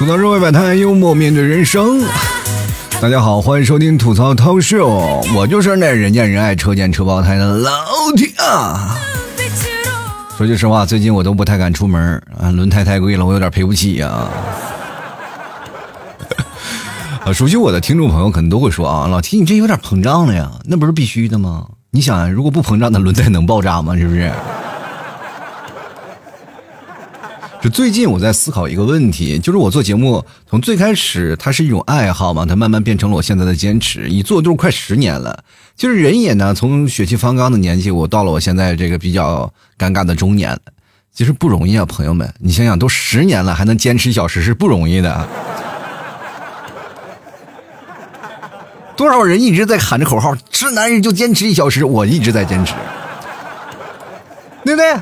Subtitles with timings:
[0.00, 2.02] 吐槽社会百态，幽默面对人生。
[3.02, 4.88] 大家好，欢迎收听吐槽涛秀，
[5.36, 7.70] 我就是那人见人爱、车见车爆胎的老
[8.16, 8.96] 铁啊。
[10.38, 14.26] 说句实话，最近我都不太敢出门啊，轮胎太贵了，我有点赔不起呀。
[17.22, 21.66] 啊， 熟悉我的听众朋友可能都会说啊，老提你这有点膨胀了呀，那不是必须的吗？
[21.90, 23.94] 你想，如果不膨胀，那轮胎能爆炸吗？
[23.98, 24.32] 是不是？
[27.62, 35.44] 就最近我在思考一个问题，就是我做节目从最开始它是一种爱好嘛，它慢慢变成了我现在的坚持，一做就是快十年了。
[35.76, 40.58] 就是人也呢，从血气方刚的年纪，我到了我现在这个比较尴尬的中年，
[41.12, 45.28] 其实不容易啊，朋友们，你想想，都十年了还能坚持一小时是不容易的。
[48.96, 52.72] 多少人一直在喊着口号，是男人就坚持一小时，我一直在坚持，
[54.64, 54.94] 对不对？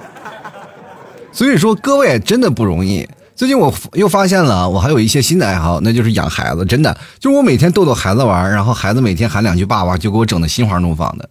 [1.39, 3.09] 所以说，各位真的不容易。
[3.37, 6.65] 最近我又发现了，我还有一些新的爱好，那就是养孩子。
[6.65, 11.31] 真的，就是我每天逗逗孩子玩，然后孩子每天喊两句“爸爸”，就给我整的心花怒放的。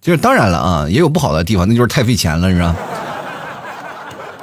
[0.00, 2.74] 就是当然了啊，也有不好的地方，那就是太费钱了，是吧？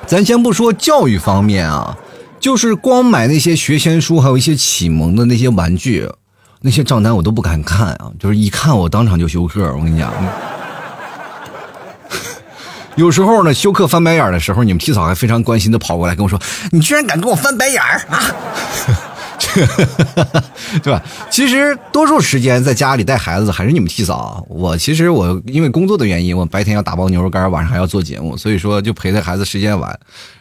[0.06, 1.98] 咱先不说教育方面啊，
[2.40, 6.08] 就是光买那些学前书，还有一些启蒙的那些玩具，
[6.62, 9.76] 那些账单我都不敢看啊，就是一看我当场就休克。
[9.76, 10.14] 我跟你讲。
[13.00, 16.38] 有时候呢，休克翻白眼的时候，你们替嫂还非常关心的跑过来跟我说
[16.72, 18.20] ：“你居然敢跟我翻白眼儿啊！”
[20.84, 21.02] 对吧？
[21.32, 24.46] 其实多数时间在家里带孩子还是你们替嫂。
[24.50, 29.98] 我其实我因为工作的原因，我白天要打包牛肉干，晚上还要做节目，所以说就陪着孩子时间晚。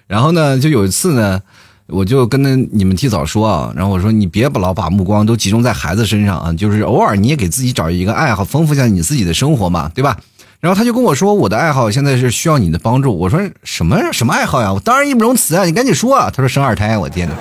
[0.09, 1.41] 然后呢，就有一次呢，
[1.87, 10.19] 我就跟那你们替嫂说啊，然后我说你别把老把目光都集中在孩子身上啊，就是偶尔你也给自己找一个爱好，丰富一下你自己的生活嘛，对吧？
[10.61, 14.73] 然后他就跟我说：“我的爱好现在是需要你的帮助。”我说：“什么什么爱好呀？
[14.73, 15.65] 我当然义不容辞啊！
[15.65, 17.34] 你赶紧说啊。”他说：“生二胎。”我天哪！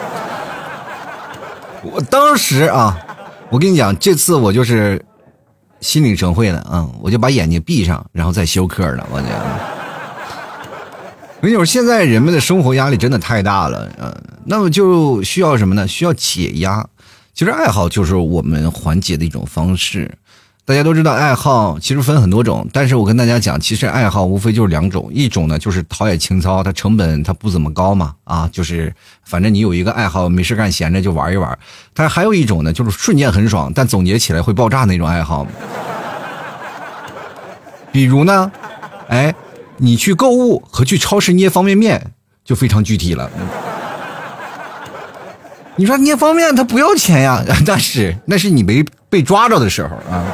[1.84, 2.98] 我当时啊，
[3.50, 5.04] 我跟你讲，这次我就是
[5.80, 6.88] 心领神会了啊！
[7.02, 9.08] 我就把眼睛闭上，然后再休克了。
[9.12, 9.30] 我讲，
[11.40, 14.14] 我跟你说，现在人们的生活压力真的太大了，嗯，
[14.46, 15.88] 那么就需要什么呢？
[15.88, 16.86] 需要解压。
[17.34, 20.12] 其实爱好就是我们缓解的一种方式。
[20.68, 31.58] 大家都知道，爱好其实分很多种，但是我跟大家讲，其实爱好无非就是两种，一种呢就是陶冶情操，它成本它不怎么高嘛，啊，就是反正你有一个爱好，没事干闲着就玩一玩。
[31.94, 35.48] 但是还有一种呢，就是瞬间很爽，但总结起来会爆炸那种爱好。
[37.94, 38.52] 比如呢，
[39.08, 39.34] 哎，
[39.78, 42.12] 你去购物和去超市捏方便面
[42.44, 43.32] 就非常具体了。
[45.78, 47.42] 你说捏方便面它不要钱呀？
[47.66, 50.26] 那是那是你没被抓着的时候啊。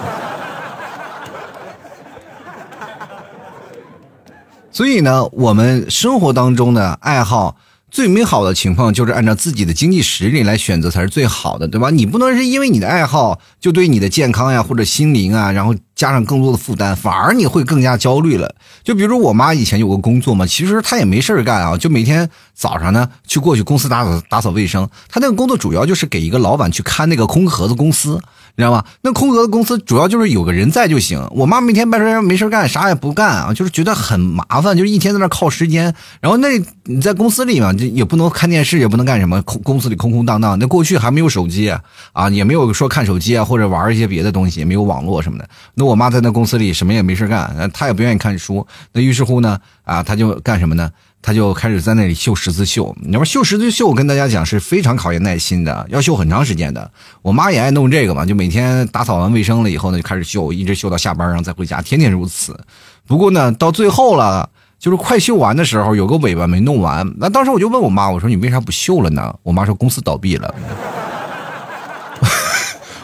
[4.71, 7.57] 所以呢，我们生活当中的爱好
[7.91, 11.91] 最美好的情况，就是按照自己的经济实力来选择才是最好的，对吧？
[11.91, 18.53] 你不能是因为你的爱好就对你的健康呀或者心灵啊，然后加上更多的负担，反而你会更加焦虑了。
[18.83, 24.89] 就比如我妈以前有个工作嘛，其实她也没事干啊，就每天早上呢去过去公司打扫打扫卫生。
[25.07, 28.19] 她那个工作主要就是给一个老板去看那个空壳子公司。
[28.55, 28.85] 你知道吗？
[29.01, 31.27] 那空壳子公司主要就是有个人在就行。
[31.31, 35.91] 我妈每天白天没事干，啥也不干啊，就是觉得很麻烦，就是一天在那靠时间。
[36.21, 36.49] 然后那
[36.83, 40.55] 你在公司里嘛，就也不能看电视，也不能干什么，空公司里空空荡荡。
[40.59, 41.67] 那过去还没有手机
[42.11, 45.49] 啊，也没有说看手机啊，或者玩一些别的东西，没有网络什么的。
[45.85, 48.65] 我妈在那公司里什么也没事干，她也不愿意看书。
[48.91, 50.89] 那于是乎呢，啊，她就干什么呢？
[51.21, 56.91] 她就开始在那里绣十字绣，你说绣十字绣，我跟大家讲是非常考验耐心的，要绣很长时间的。
[57.21, 62.59] 我妈也爱弄这个嘛，就每天打扫完卫生了以后呢，就开始绣，一直绣到下班，然后再回家，天天如此。
[63.07, 67.09] 不过呢，到最后了，就是快绣完的时候，有个尾巴没弄完。
[67.17, 69.33] 那当时我就问我妈，我说你为啥不绣了呢？
[69.43, 70.53] 我妈说公司倒闭了。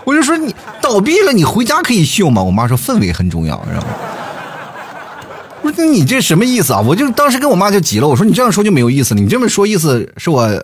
[0.09, 2.41] 我就说你倒闭了，你回家可以秀吗？
[2.41, 3.87] 我妈说氛围很重要，知道吗？
[5.61, 6.81] 我说你这什么意思啊？
[6.83, 10.63] 我就当时跟我妈就急了，我说你这样说就没有意思了，你这么说意思是我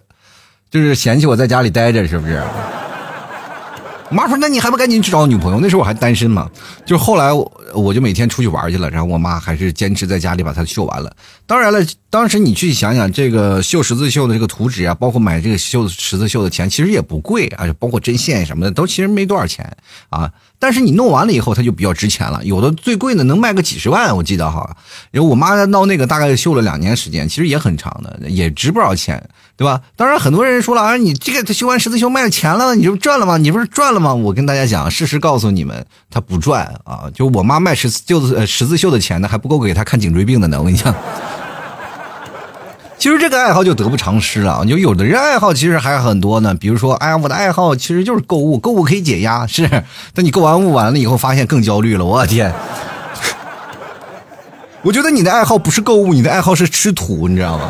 [0.72, 2.42] 就是嫌弃我在家里待着是不是？
[4.10, 5.60] 我妈说那你还不赶紧去找女朋友？
[5.60, 6.50] 那时候我还单身嘛。
[6.84, 11.16] 就后来我我就每天出去玩去了，然后我妈还是坚持在家里把它绣完了。
[11.48, 11.80] 当然了，
[12.10, 19.76] 当时你去想想这个绣十字绣的这个图纸啊，包括买这个绣十字绣的钱，其实也不贵啊，包括针线什么的都其实没多少钱
[20.10, 20.32] 啊。
[20.58, 22.44] 但是你弄完了以后，它就比较值钱了。
[22.46, 24.76] 有的最贵的能卖个几十万，我记得哈。
[25.12, 29.22] 因为我妈闹那个大概绣了两年时间，其实也很长的，也值不少钱，
[29.58, 29.82] 对吧？
[29.98, 33.38] 当然很多人说了啊，你这个绣完十字绣卖了钱了，你就赚了吗？
[33.38, 34.14] 你不是赚了吗？
[34.14, 37.12] 我跟大家讲，事实告诉你们，它不赚啊。
[37.14, 40.60] 就我妈他卖十字绣的十字绣的钱呢，还不够给他看颈椎病的呢。
[40.60, 40.94] 我跟你讲。
[42.98, 44.66] 其实这个爱好就得不偿失了。
[44.66, 49.48] 就有的人爱好其实还很多呢，比如说，哎呀，我的爱好其实就是购物，购物可以解压。
[49.48, 49.66] 是，
[50.14, 52.04] 等你购完物完了以后，发现更焦虑了。
[52.04, 52.54] 我天！
[54.82, 57.70] 我觉得你的爱好不是购物，你的爱好是吃土，你知道吗？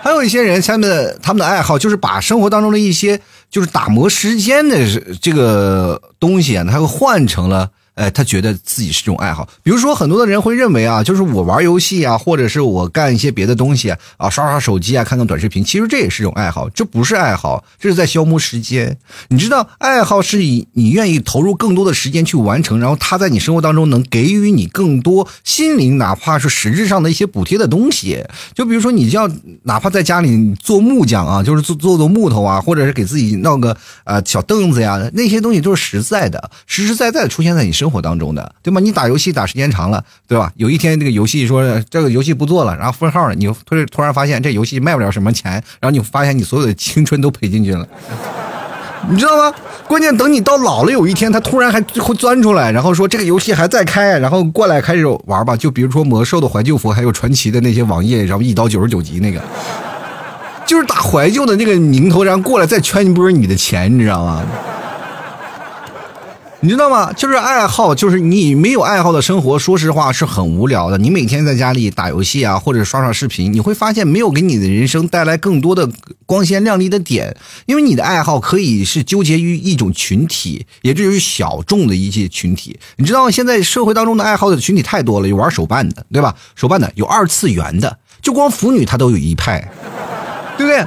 [0.00, 3.20] 还有一些人，他们的他们的爱好就是把生活当中的一些
[3.56, 4.76] 就是打磨时间的
[5.22, 7.70] 这个东西啊，它会换成了。
[7.96, 13.88] 哎，他觉得自己是这种爱好，比如说很多的人会认为啊，就是我玩游戏啊，或者是我干一些别的东西
[14.18, 18.98] 啊，刷刷手机啊，看看短视频，其实这也是一种爱好，这不是爱好，这是在消磨时间。
[19.28, 28.22] 你知道，爱好是以你愿意投入更多的时间去完成，然后他在你生活当中能给予你更多心灵，哪怕是实质上的一些补贴的东西。
[28.54, 29.26] 就比如说，你要
[29.62, 37.85] 哪怕在家里做木匠啊，就是做做做木头啊，或者是给自己弄个呃小凳子呀，那些东西都是实在的，实实在在的出现在你身。
[37.86, 38.80] 生活当中的，对吗？
[38.80, 40.50] 你打游戏打时间长了，对吧？
[40.56, 47.86] 有一天这个游戏说这个游戏不做了，然后封号了，你突突然发现这游戏卖不了什么钱，然后你发现你所有的青春都赔进去了，
[49.08, 49.54] 你知道吗？
[49.86, 55.56] 关键等你到老了，有一天他突然还会钻出来，然后说这个游戏还在开，然后过来开始玩吧。
[55.56, 59.40] 就比如说魔兽的怀旧服，还有传奇的那些网页，然后一刀九十九级那个，
[60.66, 64.42] 就是打怀旧的那个名头，然后过来再圈一波你的钱，你知道吗？
[66.66, 67.12] 你知道吗？
[67.12, 70.98] 就是爱好，就是你没有爱好的生活，说实话是很无聊的。
[70.98, 75.88] 你每天在家里打游戏啊，或者刷刷视频，你会发现没有给你的人生带来更多的
[76.26, 77.36] 光鲜亮丽的点。
[77.66, 82.76] 因为你的爱好可以是纠结于一种群体，也就是小众的一些群体。
[82.96, 86.34] 你知道现在社会当中的爱好的群体太多了，有玩手办的，对吧？
[86.56, 89.60] 手办的有二次元的，就光腐女她都有一派，
[90.58, 90.84] 对不对？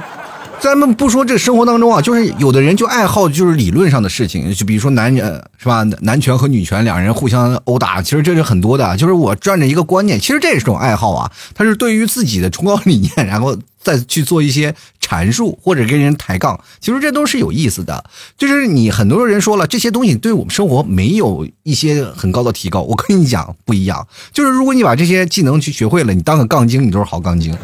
[0.60, 8.94] 咱们不说这生活当中啊，就是有的人就爱好就是理论上的事情，就比如说男人是吧，男权和女权两人互相殴打，其实这是很多的。
[8.98, 18.04] 就是我转着一个观念，其实这也是种爱好啊，他是对于自己的崇高理念，然后再去做一些阐述或者跟人抬杠，其实这都是有意思的。
[18.36, 24.06] 就是你很多人说了这些东西对我们生活没有一些很高的提高，我跟你讲不一样。
[24.32, 27.56] 就是如果你把这些技能去学会了，你当个杠精，你都是好杠精。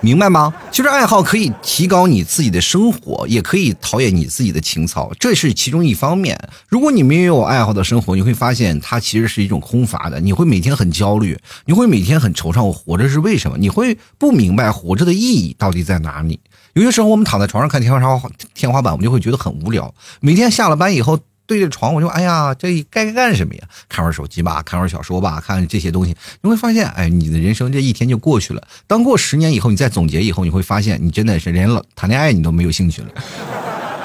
[0.00, 0.54] 明白吗？
[0.70, 6.38] 其实爱好可以提高你自己的生活，也可以陶冶你自己的情操，这是其中一方面。
[6.68, 13.58] 如果你没有爱好的生活，你会发现它其实是一种空乏的，你会每天很焦虑，你会每天很惆怅，我活着是为什么？
[13.58, 16.38] 你会不明白活着的意义到底在哪里？
[16.74, 19.92] 有些时候我们躺在床上看天花板，天花板我们就会觉得很无聊。
[20.20, 21.18] 每天下了班以后。
[21.48, 23.62] 对着床，我就哎呀，这该干什么呀？
[23.88, 28.62] 看会儿手机吧，看会儿小说吧，看这些东西，你会发现，哎，你的人生这一天就过去了。
[28.86, 33.08] 当过十年以后，你再总结以后，你会发现，你真的是连老谈恋爱你都没有兴趣了，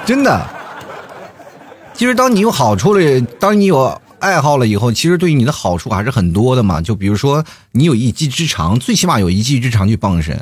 [0.05, 0.49] 真的。
[1.93, 6.81] 其实，当你有好处了，当你有爱好了以后，其实对于你的好处还是很多的嘛。
[6.81, 7.43] 就比如说，
[7.73, 10.41] 你有一技之长，最起码有一技之长去傍身。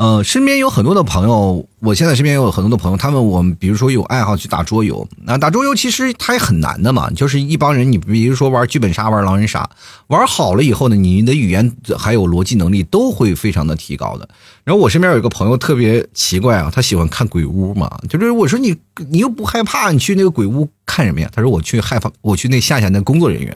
[0.00, 9.68] 呃，身边有很多的朋友，我现在身边有很多的朋友，他们我们比如说有爱好去打桌游，那打桌游其实它也很难的嘛，就是一帮人，你比如说玩剧本杀、玩狼人杀，
[10.06, 14.26] 玩好了以后呢，你的语言还有逻辑能力都会非常的提高的。
[14.64, 18.74] 然后我身边有一个朋友特别奇怪啊，他喜欢看鬼屋嘛，就是我说你
[19.10, 21.28] 你又不害怕，你去那个鬼屋看什么呀？
[21.34, 23.54] 他说我去害怕，我去那吓吓那工作人员。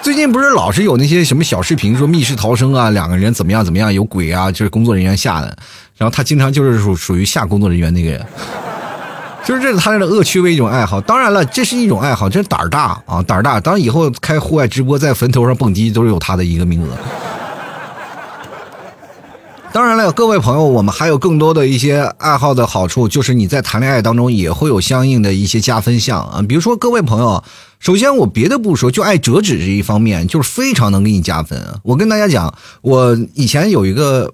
[0.02, 5.56] 最近不是老是有那些什么小视频说密室逃生啊，两个人怎么样怎么样，有鬼啊，就是工作人员吓的。
[5.96, 8.26] 然后他经常就是属属于吓工作人员那个人，
[9.44, 11.00] 就是这是他的恶趣味一种爱好。
[11.02, 13.60] 当然了，这是一种爱好，这是胆儿大啊，胆儿大。
[13.60, 16.88] 当以后开户外直播，在坟头上蹦迪，都是有他的一个名额。
[19.72, 26.42] 当然了，各位朋友，我们还有更多的一些爱好的好处，就是你在谈恋爱当中也会有相应的一些加分项啊。
[26.48, 27.44] 比如说，各位朋友，
[27.80, 31.60] 首先我别的不说，就爱折纸这一方面，就是非常能给你加分。
[31.82, 34.32] 我跟大家讲，我以前有一个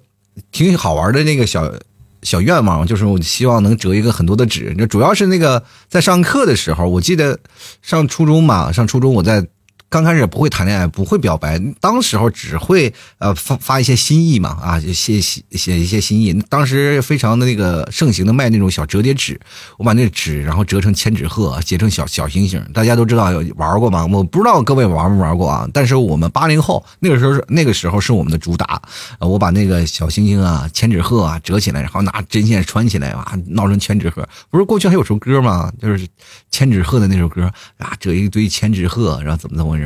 [0.51, 1.73] 挺好玩的那个小
[2.21, 4.75] 小愿望，就是我希望能折一个很多的纸。
[4.77, 7.39] 就主要是那个在上课的时候，我记得
[7.81, 9.47] 上初中嘛，上初中我在。
[9.89, 16.33] 刚开始不会谈恋爱，不会表白，当时候只会呃发发一些心意嘛啊，写写写一些心意。
[16.49, 19.39] 当时非常的那个盛行的卖那种小折叠纸，
[19.77, 22.61] 我把那纸然后折成千纸鹤，结成小小星星。
[22.73, 24.05] 大家都知道有玩过吗？
[24.05, 25.65] 我不知道各位玩没玩过啊。
[25.73, 28.81] 但是我们八零后那个时候是那个时候是我们的主打。
[29.19, 34.27] 我把那个小星星啊、千纸鹤啊折起来，然后拿针线穿起来啊，闹成千纸鹤。
[34.49, 35.71] 不是过去还有首歌吗？
[35.81, 36.05] 就是
[36.51, 39.76] 千纸鹤的那首歌啊，折一堆千纸鹤，然后怎么怎么。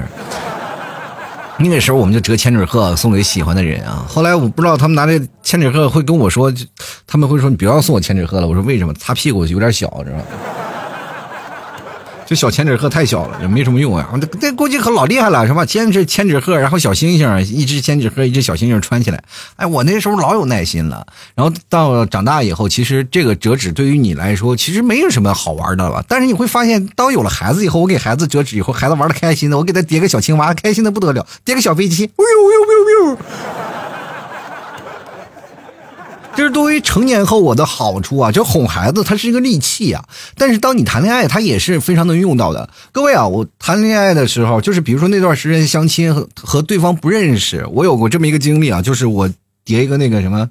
[1.58, 4.04] 那个时候我们就折千纸鹤送给喜欢的人啊。
[4.08, 6.52] 后来我不知道他们拿这千纸鹤会跟我说，
[7.06, 8.48] 他们会说你不要送我千纸鹤了。
[8.48, 8.94] 我说为什么？
[8.96, 10.24] 擦屁股有点小，知道吗？
[12.32, 14.10] 这小千纸鹤太小了，也没什么用啊。
[14.22, 15.66] 这这估计可老厉害了，是吧？
[15.66, 19.22] 先是千纸鹤，然后小星星，一只千纸鹤，一只小星星穿起来。
[19.58, 21.06] 哎，我那时候老有耐心了。
[21.36, 26.02] 然后到长大以后，其实这个折纸对于你来说，其实没有什么好玩的了。
[26.08, 33.18] 但是你会发现，当有了孩子以后，我给孩子折纸以后，孩子玩的开心的，我给他叠个小青蛙，开心的不得了，叠个小飞机，呦呦呦呦呦。
[36.36, 40.04] 就是对于成年后我的好处啊，就哄孩子，它是一个利器啊。
[40.36, 42.70] 但是当你谈恋爱，它也是非常能用到的。
[42.92, 49.30] 各位啊，我谈恋爱的时候，就是比如说那段时间相亲和和对方不认识，我有过这么一个经历啊，就是我
[49.64, 50.50] 叠一个那个什么。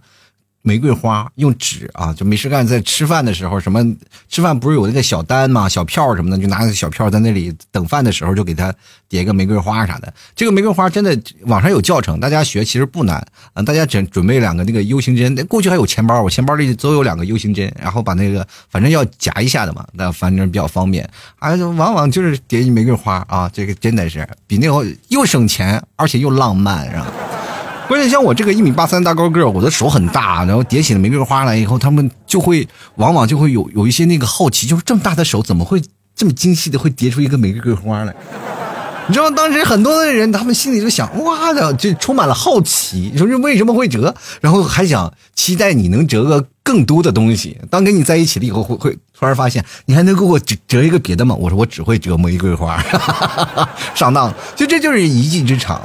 [0.63, 3.83] 玫瑰花用纸啊，就没事干，在吃饭的时候，什么
[4.29, 8.73] 吃饭不是有那个小单嘛，小票什么的，就拿个小票在那里等饭的时候，就给他
[9.09, 10.13] 叠个玫瑰花啥的。
[10.37, 13.63] 这个玫瑰花真的网上有教程，大家学其实不难啊。
[13.63, 21.09] 大家准准备两个那个 U 型针，过去还有钱包，我钱包里都有两个 U 型针，然后把那个反正要夹一下的嘛，那反正比较方便。
[21.39, 27.07] 啊，往往就是叠一玫瑰花啊，这个真的是比那个又省钱，而且又浪漫，是吧？
[27.91, 35.83] 关键像我这个一米八三大高个我的手很大，然后叠起了玫瑰花来以后，他们就会往往就会有有一些那个好奇，就是这么大的手怎么会
[36.15, 38.15] 这么精细的会叠出一个玫瑰花来？
[39.09, 47.59] 你知道当时很多的人他们心里就想，哇的，就充满了好奇，说是为什么会折，然后还想期待你能折个更多的东西。
[47.69, 51.35] 当跟你在一起了以后，会会突然发现你还能给我折折一个别的吗？
[51.35, 52.81] 我说我只会折玫瑰花，
[53.97, 55.83] 上当，就这就是一技之长。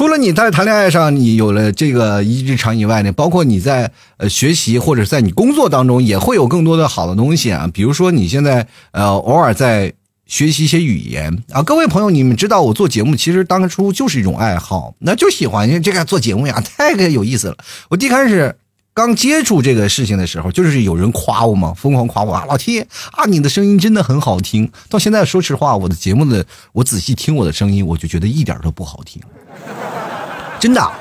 [0.00, 7.68] 除了你在谈恋爱上你有了这个一技之长以外呢，包括你在呃学习或者在你工作当中也会有更多的好的东西啊。
[7.70, 9.92] 比如说你现在呃偶尔在
[10.24, 17.58] 学习一些语言啊，各位朋友，你们知道我做节目其实当初就是一种爱好，那就喜欢这个做节目呀，太有意思了。
[17.90, 18.56] 我一开始
[18.94, 22.80] 刚接触这个事情的时候，就是有人夸我嘛，疯狂夸我啊，老 T
[23.12, 24.72] 啊，你的声音真的很好听。
[24.88, 29.20] 到现在说实话，我的节目的我仔细听我的声音，我就觉得一点都不好听。
[30.60, 30.92] 真的，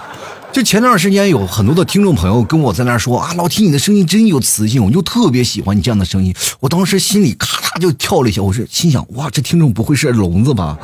[0.51, 6.34] 就前段时间有很多的听众朋友跟我在那说啊，老听你的声音真有磁性，我就特别喜欢你这样的声音。
[6.60, 10.77] 我当时心里咔嚓就跳了一下，我是心想哇，这听众不会是聋子吧？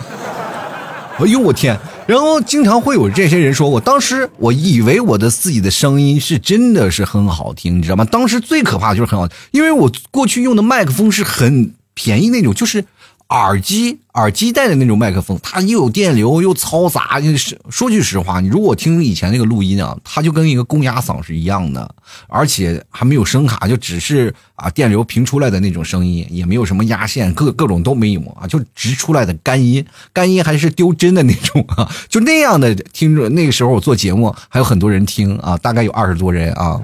[1.17, 1.79] 哎呦我天！
[2.05, 8.03] 然后经常会有这些人说，我当时我以为我的自己的声音是真的是很好听，你知道吗？
[8.03, 12.84] 当时最可怕的就是很好，因为我过去用的麦克风是很便宜那种，就是。
[13.29, 17.20] 耳机耳机带的那种麦克风，它又有电流又嘈杂。
[17.20, 21.89] 就是说句实话，你如果听以前那个录音啊，它就跟一个公鸭嗓是一样的，
[22.27, 33.27] 而且还没有声卡，就只是啊电流频出来的那种声音，也没有什么压线，各各种都没有啊，就直出来的干音，干音还是丢针的那种啊， 就那样的听着。
[33.29, 36.79] 那个时候我做节目还有很多人听啊，大概有二十多人啊。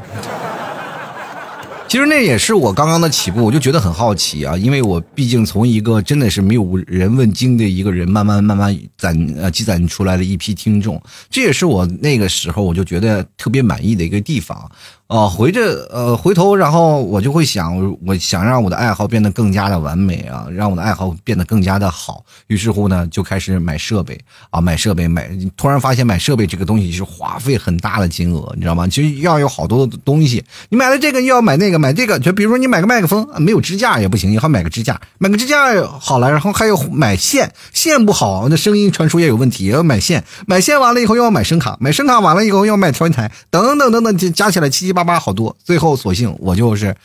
[1.92, 14.72] 其实那也是我刚刚的起步，我就觉得很好奇啊，因为我毕竟从一个真的是没有人问津的一个人，慢慢慢慢攒呃积攒出来的一批听众，这也是我那个时候我就觉得特别满意的一个地方。
[15.12, 22.24] 哦，回着呃，回头，然后我就会想，我想让我的爱好变得更加的完美啊，让我的爱好变得更加的好。
[22.48, 24.18] 于是乎呢，就开始买设备
[24.52, 25.30] 啊，买设备，买。
[25.58, 28.88] 突然发现买设备这个东西是花费很大的金额，你知道吗？
[28.88, 45.01] 其实要有好多的东西，你买了这个又要买那个，买这个，就比如说你买个麦克风，没有支架也不行，你还买个支架，买个支架好了，然后还要买线，线不好，那声音传输也有问题，也要买线，买线完了以后又要买声卡，买声卡完了以后又要买调音台，等等等等，加起来七七八。
[45.04, 46.96] 八八好多，最后索性我就是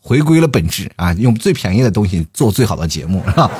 [0.00, 3.50] 回归了本质啊，用最便宜的东西做最好的节目，是吧？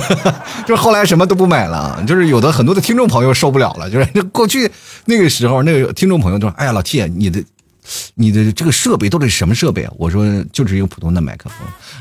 [0.66, 4.70] 就是后来什么都不买了，就是有的很多的听众朋友受不了了，就是 过去
[5.04, 7.44] 那个时候，那个听众朋友就说：“哎呀，老 T，你的。”
[8.14, 9.92] 你的这个设备到底是什么设备啊？
[9.96, 11.58] 我说就是一个普通的麦克风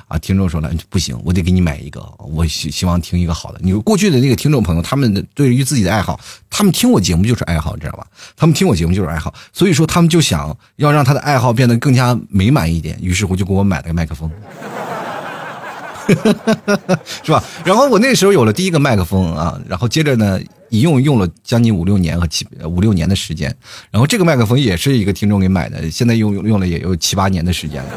[0.07, 0.17] 啊。
[0.17, 3.59] 听众说了不行，我得给你买一个，我希希望听一个好的。
[3.61, 8.05] 你说过去的那个听众朋友，他们对于自己的爱好，他们听我节目就是爱好，你知道吧？
[8.35, 14.29] 他们听我节目就是爱好，所以说他们就想要让他的爱好变得更加美满一点，于是乎就给我买了个麦克风。
[17.23, 17.43] 是吧？
[17.65, 23.53] 然后我那时候有了第一个麦克风啊，然后接着呢，一用用了将近五六年和七五六年的时间，
[23.91, 27.89] 然后这个麦克风也是一个听众给买的，现在用用了也有七八年的时间了。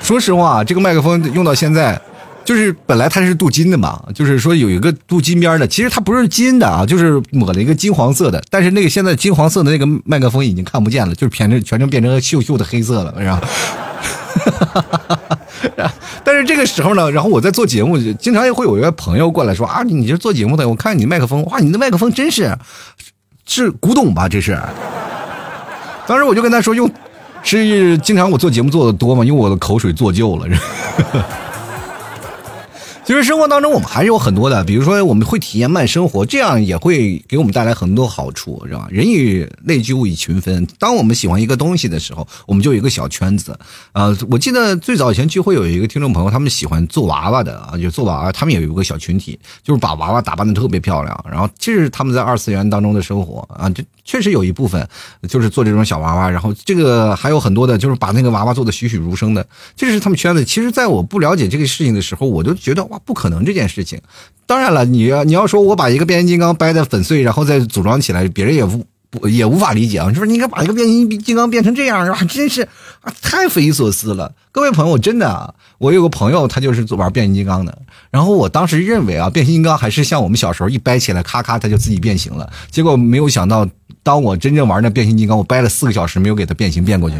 [0.00, 2.00] 说实话，这个麦克风用到现在，
[2.44, 13.40] 就是本来它是镀金的嘛，就是说有一个镀金边的，其实它不是金的啊，就是抹了一个金黄色的，但是那个现在金黄色的那个麦克风已经看不见了，就是全成全成变成锈锈的黑色了，是吧？
[16.24, 22.56] 但是这个时候呢，然后我在做节目，经常也会有一个朋友过来说啊，你这做节目的，我看你麦克风，哇，你的麦克风真是
[23.46, 24.28] 是古董吧？
[24.28, 24.58] 这是。
[26.06, 26.90] 当时我就跟他说，用
[27.42, 30.46] 是经常我做节目做的多嘛，用我的口水做旧了。
[33.10, 38.86] 其实生活当中我们还是有很多的，比如说我们会体验慢生活，这样也会给我们带来很多好处，是吧？
[38.88, 40.64] 人以类聚，物以群分。
[40.78, 43.58] 当我们喜欢一个东西的时候，我们就有一个小圈子。
[43.94, 51.24] 呃，我记得最早以前聚会有一个听众朋友，他们喜欢做娃娃的啊，就做娃娃，他们也有一个小群体，就是把娃娃打扮的特别漂亮。
[51.28, 54.88] 然后这是他们在二次元当中的生活啊，这确实有一部分
[55.28, 56.30] 就是做这种小娃娃。
[56.30, 60.44] 然后这个还有很多的，就是把那个娃娃做的栩栩如生的，这是他们圈子。
[60.44, 64.00] 其实，在我不了解这个事情的时候，我就觉得哇，不可能这件事情。
[64.46, 70.08] 当然了，你要你要说我把一个变形金刚掰的粉碎，然后再组装起来，别人也无不也无法理解啊。
[70.12, 70.26] 是不是？
[70.26, 72.18] 你应该把一个变形金刚变成这样，是吧？
[72.24, 72.62] 真是
[73.02, 74.32] 啊，太匪夷所思了。
[74.50, 77.78] 各位朋友，真的啊，我有个朋友，他就是玩变形金刚的。
[78.10, 82.52] 然后我当时认为啊，变形金刚还是像我们小时候一掰起来，咔咔，它就自己变形了。
[82.70, 83.68] 结果没有想到，
[84.02, 87.16] 当我真正玩那变形金刚，我掰了四个小时没有给它变形变过去。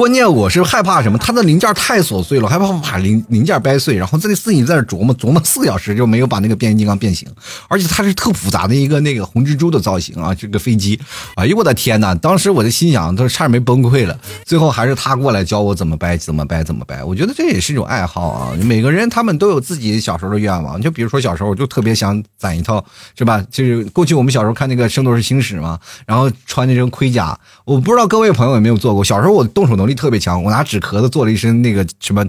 [0.00, 1.18] 关键我是害怕什么？
[1.18, 7.28] 它的零件太琐碎了，害怕把零零件掰碎，然后自己自己在那琢磨琢磨四个小时就没有把那个变形金刚变形，
[7.68, 10.98] 而且它是特复杂的一个那个红蜘蛛的造型啊，这个飞机，
[11.34, 12.14] 哎呦我的天哪！
[12.14, 14.18] 当时我的心想，都差点没崩溃了。
[14.46, 17.04] 最后还是他过来教我怎么掰，怎么掰，怎么掰。
[17.04, 18.56] 我觉得这也是一种爱好啊。
[18.64, 22.82] 每个人他们都有自己小时候的愿望，就比如说小时候我就特别想攒一套，
[23.18, 23.44] 是吧？
[23.50, 29.04] 就是过去我们小时候看那个《圣斗士星矢》嘛，然后穿那身盔甲，我不知道各位朋友有没有做过。
[29.04, 29.89] 小时候我动手能力。
[29.90, 32.24] 力特别强，我拿纸壳子做了一身那个什么，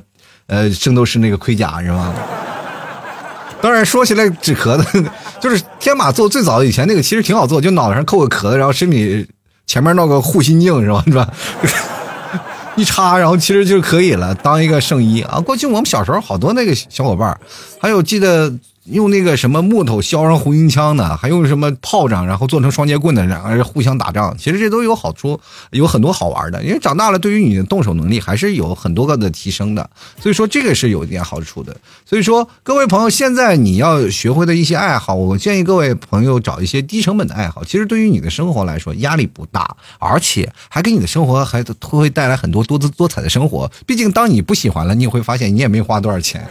[0.47, 2.13] 呃，圣斗士那个盔甲，是吧？
[3.61, 5.05] 当然说起来，纸壳子
[5.39, 9.25] 就是天马座最早以前那个，其实挺好做，就脑袋上扣个壳子，然后身体
[9.67, 11.03] 前面弄个护心镜，是吧？
[11.05, 11.29] 是吧？
[12.75, 15.39] 一插，然后其实就可以了，当一个圣衣啊。
[15.39, 17.39] 过去我们小时候好多那个小伙伴，
[17.79, 18.51] 还有记得。
[18.85, 24.35] 用那个什么木头削上红缨枪的，还用什么炮仗，然后做成双截棍的，两个人互相打仗。
[24.37, 26.63] 其实这都有好处，有很多好玩的。
[26.63, 29.87] 因为长大了，对于你的动手能力还是有很多个的提升的。
[30.19, 31.75] 所以说这个是有一点好处的。
[32.05, 37.63] 所以说各位朋友，现在你要学会的一些爱好，我建议各位朋友找一些低成本的爱好。
[37.63, 43.71] 其实对于你的生活来说压力不大，而且还给你的生活还会带来很多多姿多彩的生活。
[43.85, 46.47] 毕竟当你不喜欢了，你也会发现你也没花多少钱。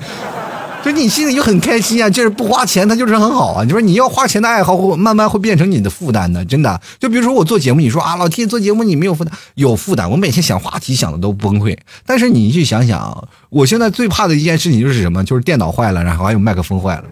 [0.83, 3.63] 就你心里就很开心啊，就是不花钱，它就是很好啊。
[3.63, 6.81] 你说你要花钱的爱好，会慢慢会变成你的负担的，真的。
[6.99, 10.11] 就比如说我做节目，你说啊，老 T 做节目你没有负担，有负担。
[10.11, 11.77] 我每天想话题想的都崩溃。
[12.07, 15.23] 但是你去想想，我现在最怕的一件事情就是什么？
[15.23, 17.05] 就是电脑坏了，然后还有麦克风坏了。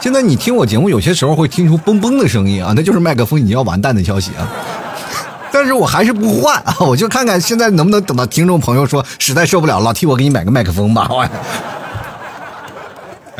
[0.00, 4.48] 现在你听我节目，有些时候会听出嘣嘣的声音啊，那就是麦克风你要完蛋的消息啊。
[5.52, 11.10] 但是我还是不换啊，我就看看现在能不能等到听众朋友说实在受不了，老 T 我给你买个麦克风吧。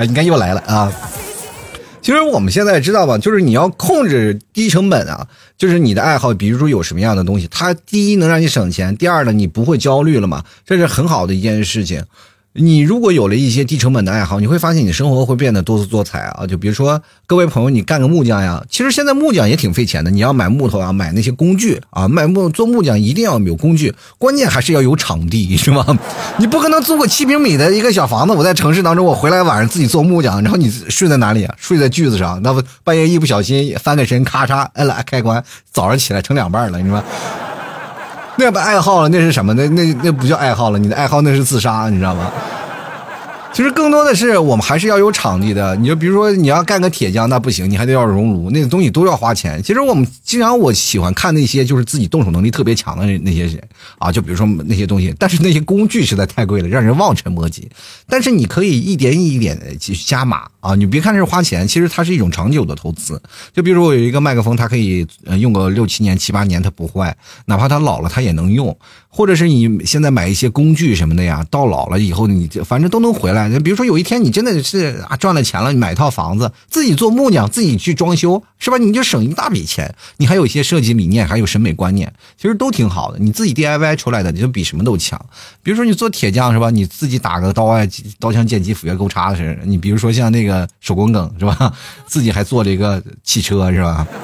[0.00, 0.90] 啊，你看又来了啊！
[2.00, 12.02] 其实我们现在知道吧，就是你要控制低成本啊，就是你的爱好，比如说有什么样的东西，它第一能让你省钱，第二呢，你不会焦虑了嘛，这是很好的一件事情。
[12.52, 16.44] 你如果有了一些低成本的爱好，你会发现你生活会变得多姿多彩啊！
[16.44, 20.10] 就比如说各位朋友，你干个木匠呀，其实现在木匠也挺费钱的。
[20.10, 25.86] 你要买木头啊，买那些工具啊，买木做木匠一定要有工具，关键还是要有场地，是吧？
[26.38, 31.54] 你不可能租个七平米的一个小房子，我在城市当中，我回来晚上自己做木匠，然后你睡在哪里啊？
[31.56, 37.00] 睡在锯子上，那不半夜一不小心翻个身，咔嚓摁了开关，早上起来成两半了，你说？
[38.36, 39.52] 那不爱好了，那是什么？
[39.54, 42.30] 那那那不叫爱好了，你的爱好那是自杀，你知道吗？
[43.52, 45.74] 其实更多的是我们还是要有场地的。
[45.74, 49.60] 你就比如说你要干个铁匠，那不行，你还得要熔炉，那个东西都要花钱。
[49.60, 53.60] 其实我们经常我喜欢看那些就是自己动手能力特别强的那些人
[53.98, 57.68] 啊，就比如说那些东西，但是那些工具实在太贵了，让人望尘莫及。
[58.08, 63.20] 但是你可以一点一点的去加码啊，你别看是花钱，其实它是一种长久的投资。
[63.52, 68.76] 就比如说我有一个麦克风，它可以呃用个六七年、七八年，它不坏，哪怕它老了，它也能用。
[69.12, 73.48] 或者是你现在买一些工具什么的呀，到老了以后你反正都能回来。
[73.58, 78.78] 比如说有一天你真的是啊赚了钱了，你买一套房子，自己做木匠，自己去装修，是吧？
[78.78, 79.92] 你就省一大笔钱。
[80.18, 83.18] 你还有一些设计理念，还有审美观念，其实都挺好的。
[83.18, 85.20] 你自己 DIY 出来的，你就比什么都强。
[85.62, 86.70] 比如说你做铁匠是吧？
[86.70, 87.84] 你自己打个刀啊，
[88.20, 89.58] 刀枪剑戟斧钺钩叉的。
[89.64, 90.49] 你比如说像那个
[90.80, 91.72] 手工梗是吧？
[92.06, 94.06] 自己还做了一个汽车是吧？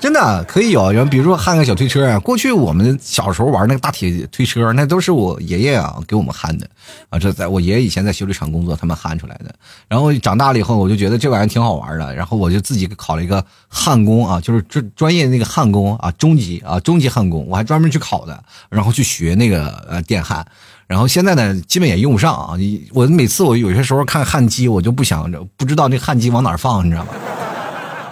[0.00, 2.18] 真的可以有，然后比如说焊个小推车啊。
[2.18, 6.68] 过去我们小时候玩那个大铁推车，那都是我爷爷啊给我们焊的
[7.08, 7.18] 啊。
[7.18, 9.54] 这在我爷爷以前在修理厂工作，他们焊出来的。
[9.88, 20.46] 然后长大了以后，我就觉得这玩意儿挺好玩的，然后我就自己考了一个焊工啊，就是专专业那个焊工啊，中级啊，中级焊工，我还专门去考的，然后去学那个呃电焊。
[20.86, 22.54] 然后现在呢，基本也用不上啊。
[22.92, 27.10] 我每次我有些时候看焊机，我就不想着不知道那焊机往哪放，你知道吗？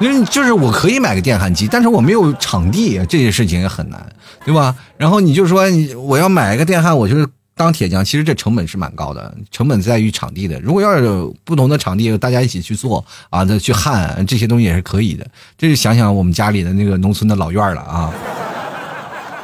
[0.01, 4.05] 因为就是我可以买个电焊机，但是我没有场地，这些事情也很难，
[4.45, 4.75] 对吧？
[4.97, 5.65] 然后你就说
[5.97, 7.27] 我要买一个电焊，我就是。
[7.55, 10.59] 当铁匠，其实这成本是蛮高的，成本在于场地的。
[10.61, 15.25] 如果要是不同的场地，大家一起去做啊，再去焊这些东西也是可以的。
[15.59, 18.11] 这就想想我们家里的那个农村的老院了啊。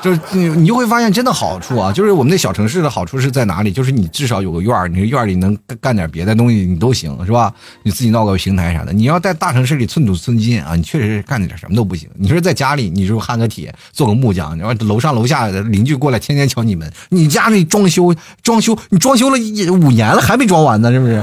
[0.01, 1.93] 就是你，你就会发现真的好处啊！
[1.93, 3.73] 就是我们那小城市的好处是在哪里？
[3.73, 7.53] 就是你至少有个院儿，你这院里能干点别的东西，你都行，是吧？
[7.83, 8.93] 你自己闹个平台啥的。
[8.93, 12.09] 你要在大城市里寸土寸金啊，你确实干点什么都不行。
[12.15, 19.39] 你说在家里，你就焊个铁，做个木匠，然后楼上楼下的邻居过来天天敲你门，你家里装修装修，你装修了
[19.73, 21.23] 五年了还没装完呢，是不是？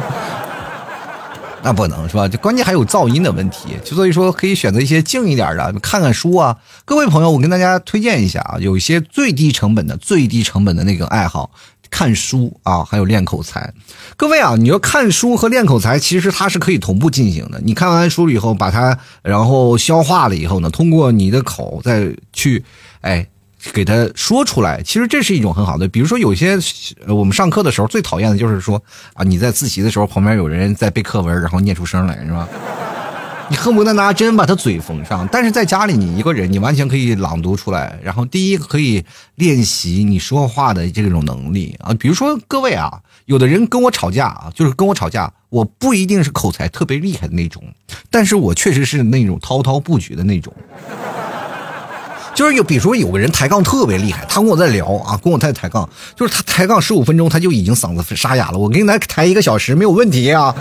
[1.66, 2.28] 那不能是吧？
[2.28, 6.56] 这关键还有噪音的问题，就所以说可以选择一些静一点的，看看书啊。
[6.86, 11.50] 各位朋友，我跟大家推荐一下啊，有一些最低成本的、最低成本的那个爱好，
[11.90, 13.74] 看书啊，还有练口才。
[14.16, 17.60] 各位啊，你要看书和练口才，其实它是可以同步进行的。
[17.64, 22.64] 你看完书了以后，把它然后消化了以后呢，通过你的口再去，
[23.02, 23.28] 哎。
[23.74, 25.88] 给他说出来，其实这是一种很好的。
[25.88, 26.58] 比如说，有些
[27.08, 28.82] 我们上课的时候最讨厌的就是说
[29.14, 32.48] 啊，你在自习的时候旁边有人在背课文，然后念出声来，是吧？
[33.48, 35.28] 你恨不得拿针把他嘴缝上。
[35.32, 38.00] 但是在家里，你一个人，你完全可以朗读出来。
[38.02, 39.04] 然后，第一个可以
[39.36, 41.94] 练习你说话的这种能力啊。
[41.94, 47.64] 比如说，各位啊，有的人跟我吵架啊，就是跟我吵架，我不一定是口才特别厉害的那种，
[48.10, 50.52] 但是我确实是那种滔滔不绝的那种。
[52.36, 58.58] 就是有，比如说有个人抬杠特别厉害，他跟我在聊啊，跟我在抬杠，就是他抬杠十五分钟，他就已经嗓子沙哑了。
[58.58, 60.54] 我给你来抬一个小时没有问题啊，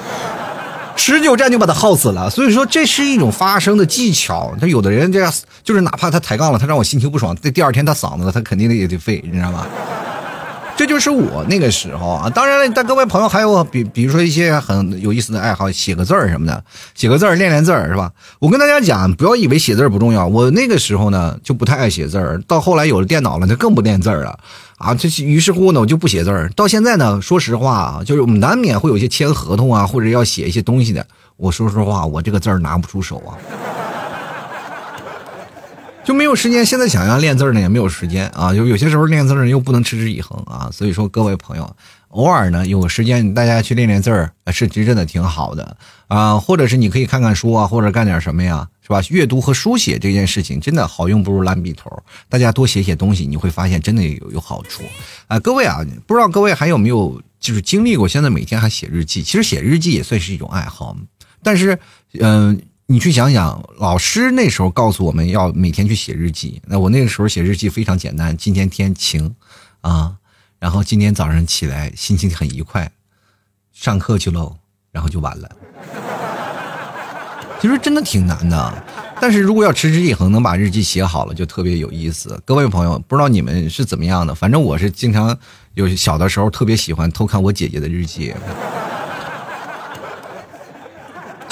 [0.95, 2.31] 持久战就把他耗死了。
[2.31, 4.55] 所以说这是一种发声的技巧。
[4.61, 5.33] 他有的人这样，
[5.65, 9.67] 就是哪怕他抬杠了，他让我心情不爽，这第二天他嗓子他肯定也得废，你知道吗？
[10.77, 16.65] 这就是我那个时候啊，当然了，但各位朋友还有比，比如说一些很有意思的爱好，写个字儿什么的，
[16.97, 18.11] 写个字儿练练字儿是吧？
[18.41, 24.37] 我跟大家讲，不要以为写字儿不重要，我那个时候呢就不太爱写字儿，到后来有了电脑了，就更不练字儿了
[24.77, 24.93] 啊。
[24.95, 26.51] 这于是乎呢，我就不写字儿。
[26.57, 31.07] 到现在呢，说实话啊，就是我们难免会有一些签合同啊，或者要写一些东西的。
[31.37, 33.39] 我说实话，我这个字儿拿不出手啊。
[36.05, 38.53] 就没有时间，现在想要练字呢，也没有时间啊。
[38.53, 40.69] 就有些时候练字呢又不能持之以恒啊。
[40.71, 41.77] 所以说，各位朋友，
[42.09, 46.39] 偶尔呢有时间，大家去练练字儿，是真的挺好的啊。
[46.39, 49.01] 或者是你可以看看书啊，或者干点什么呀，是吧？
[49.09, 51.91] 阅读和书写这件事情真的好用不如烂笔头。
[52.29, 54.83] 大家多写写东西，你会发现真的有有好处
[55.27, 55.41] 啊。
[55.41, 58.07] 各位啊，不知道各位还有没有就是经历过？
[58.07, 60.95] 现在每天还写日记，其实写日记也算是一种爱好，
[61.43, 61.79] 但是
[62.21, 62.61] 嗯。
[62.87, 66.61] 你去想想，老师那时候告诉我们要每天去写日记。
[66.67, 69.35] 那我那个时候写日记非常简单，今天天晴，
[69.81, 70.15] 啊，
[70.59, 72.93] 然后今天早上起来心情很愉快，
[73.73, 74.55] 上课去喽，
[74.93, 75.51] 然后就完了。
[77.59, 78.85] 其实真的挺难的，
[79.19, 82.39] 但是如果要持之以恒，能把日记写好了，就特别有意思。
[82.45, 85.35] 各位朋友，不知道你们是怎么样的，反正我是经常
[85.73, 88.35] 有小的时候特别喜欢偷看我姐姐的日记。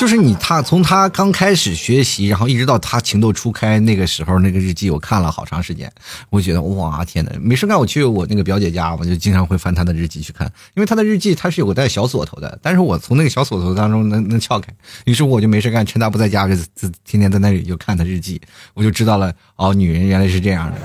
[0.02, 5.88] 就是你他从他刚开始学习，然后一直到他情窦初开那个时候，那个日记我看了好长时间，
[6.28, 18.42] 我觉得哇天呐，没事干我去我那个表姐家，我就经常会翻她的日记去看，因为她的日记它是有个带小锁头的，但是我从那个小锁头当中能能撬开，于是我就没事干，趁他不在家就就天天在那里就看他日记，
[18.74, 20.80] 我就知道了哦，女人原来是这样的，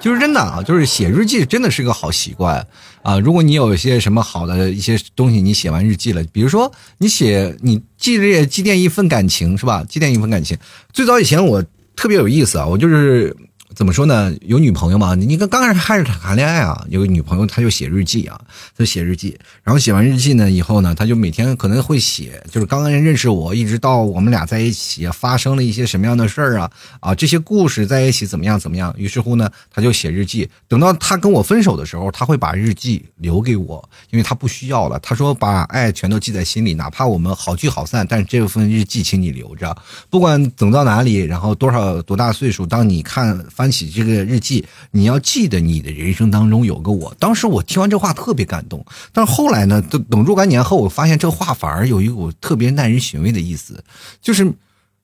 [0.00, 2.66] 就是真的啊，就是写日记真的是个好习惯。
[3.02, 9.84] 啊，如果你有一些什么好的一些东西，你写完日记了，比如说你写你记这积淀一份感情是吧？
[9.88, 10.56] 积淀一份感情。
[10.92, 11.64] 最早以前我
[11.96, 13.36] 特别有意思啊，我就是。
[13.74, 14.34] 怎么说呢？
[14.40, 15.14] 有女朋友嘛？
[15.14, 18.40] 你刚刚开始开始谈恋爱啊，有个女朋友，他就写日记啊，
[18.76, 28.92] 就写日记，然后写完日记呢以后呢，他就每天可能会写，就是刚刚认识我，一直到我们俩在一起发生了一些什么样的事儿啊啊，这些故事在一起怎么样怎么样？
[28.96, 30.48] 于是乎呢，他就写日记。
[30.66, 34.98] 等到他跟我分手的时候，他会把日记留给我，因为他不需要了。
[35.00, 39.76] 他说把爱全都记在心里，哪怕我们好聚好散，但是这份日记请你留着，
[40.08, 43.38] 不管走到哪里，然后多少多大岁数，当你看。
[43.58, 47.12] 翻起这个日记，你要记得你的人生当中有个我。
[47.18, 53.82] 当时我听完这话特别感动，但是后来呢，等等若干年后，我发现这话反而有一股特别耐人寻味的意思，
[54.22, 54.48] 就是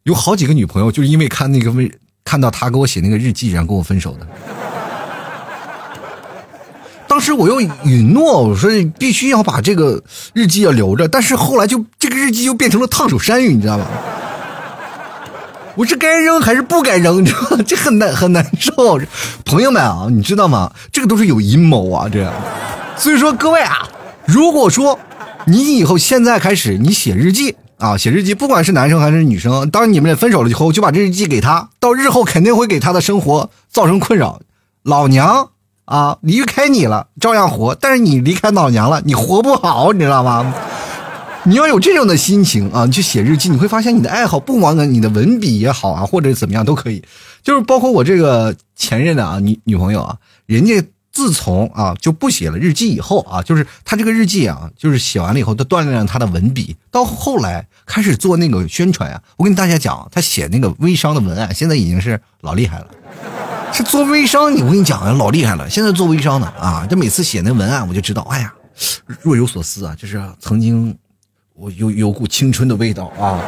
[0.05, 1.91] 有好几个女朋友就是因为看那个为
[2.23, 4.29] 看到他给我写那个日记，然后跟我分手的。
[7.09, 10.01] 当时我又允诺我说必须要把这个
[10.33, 13.85] 日记要留着，但是后来就这个日记就变成了烫手山芋，你知道吗？
[15.77, 17.23] 我是该扔还是不该扔？
[17.23, 17.57] 你知道？
[17.67, 19.01] 这很难很难受。
[19.45, 20.73] 朋友们啊，你知道吗？
[20.93, 22.33] 这个都是有阴谋啊，这样。
[22.97, 23.89] 所以说各位啊，
[24.25, 24.99] 如果说
[25.47, 34.41] 你以后现在开始你写日记啊，写日记，不管是男生还是女生，当你们俩分手了以后，就把这日记给他，到日后肯定会给他的生活造成困扰。
[34.85, 35.51] 老娘
[35.87, 40.55] 啊，离开你了照样活，但是你离开老娘了，你活不好，你知道吗？
[41.47, 47.03] 你要有这种的心情啊，你去写日记，你会发现你的爱好不光你的文笔也好啊，或者怎么样都可以，
[47.43, 62.87] 就是包括我这个前任的啊女女朋友啊，人家自从啊就不写了日记以后啊，就是他这个日记啊，就是写完了以后，他锻炼了他的文笔，到后来开始做那个宣传啊，我跟大家讲，他写那个微商的文案，现在已经是老厉害了。
[63.71, 65.69] 是做微商，你我跟你讲啊，老厉害了。
[65.69, 68.55] 现在做微商的啊，这每次写那文案，我就知道，哎呀，
[69.21, 70.97] 若有所思啊，就是曾经
[71.57, 73.41] 我有有股青春的味道啊。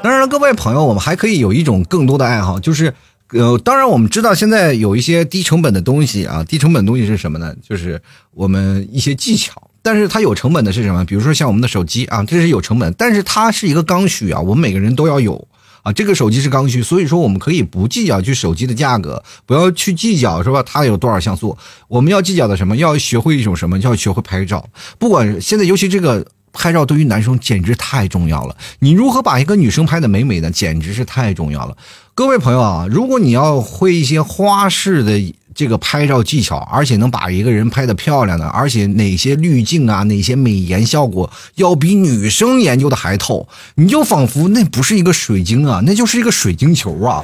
[0.00, 2.94] 当然了，各位朋友，我们还可以有一种更多的爱好，就是
[3.32, 7.52] 呃，当然我们知道现在有一些低成本的东西啊，低成本东西是什么呢？
[7.60, 11.04] 就是我们一些技巧，但是它有成本的是什么？
[11.04, 15.48] 比如说像我们的手机啊，这是有成本，但是它是一个刚需啊，我们每个人都要有。
[15.84, 20.60] 啊，这个手机是刚需，所以说我们可以不计较去手机的价格，不要去计较是吧？
[20.64, 21.56] 它有多少像素？
[21.86, 22.74] 我们要计较的什么？
[22.76, 23.78] 要学会一种什么？
[23.78, 24.66] 要学会拍照。
[24.98, 28.56] 不管现在，尤其这个拍照对于男生简直太重要了。
[28.78, 31.76] 你如何把一个女生拍的美美的，简直是太重要了。
[32.14, 35.34] 各位朋友啊，如果你要会一些花式的。
[35.54, 47.22] 这个拍照技巧，而且能把一个人拍的漂亮的，而且哪些滤镜啊，哪些美颜效果要比女生研究的还透，你就仿佛那不是一个水晶啊，那就是一个水晶球啊，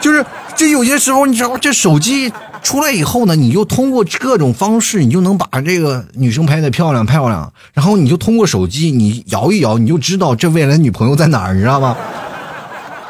[0.00, 0.24] 就是
[0.56, 11.96] 这有些时候你知道，这手机出来以后呢，你就通过各种方式，你就能把这个女生拍的漂亮漂亮，然后你就通过手机你摇一摇，你就知道这未来女朋友在哪儿，你知道吗？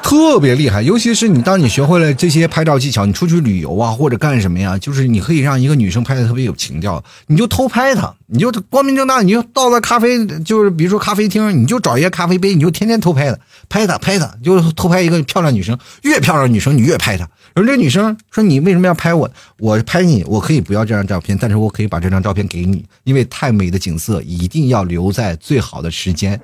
[0.03, 13.39] 特别厉害，尤其是你，当你学会了这些拍照技巧，你出去旅游啊，或者干什么呀，就是你可以让一个女生拍的特别有情调，你就偷拍她，你就光明正大，你就到了咖啡，就是比如说咖啡厅，你就找一个咖啡杯，你就天天偷拍她，
[13.71, 17.27] 拍她，拍她，就偷拍一个漂亮女生，越漂亮女生你越拍她。
[17.55, 19.31] 而这女生说：“你为什么要拍我？
[19.59, 26.39] 我拍你，我可以不要这张照片，但是我可以把这张照片给你，因为太美的景色一定要留在最好的时间。”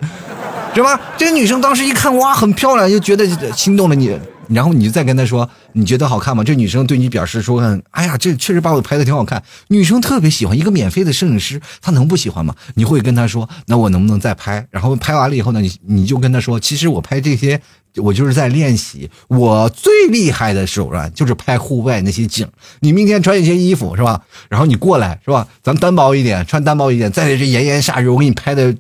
[0.79, 1.01] 是吧？
[1.17, 4.17] 这个女生当时一看，哇，很漂亮，就觉得心动了你。
[4.49, 6.43] 然后你就再跟她说，你觉得好看吗？
[6.43, 9.43] 这女生对你表示说，哎呀，这确实把我拍的挺好看。
[9.69, 12.55] 女生特别喜欢一个免费的摄影师，她能不喜欢吗？
[12.75, 14.67] 你会跟她说，那我能不能再拍？
[14.71, 17.61] 然后拍完了以后呢，你你就跟她说，其实我拍这些。
[17.97, 22.47] 我就是在练习，我最厉害的手段就是拍户外那些景。
[22.81, 24.23] 你明天穿一些衣服是吧？
[24.49, 25.49] 然后你过来是吧？
[25.65, 28.73] 咱单薄一点，穿单薄一点，在这炎炎夏日，我给你拍的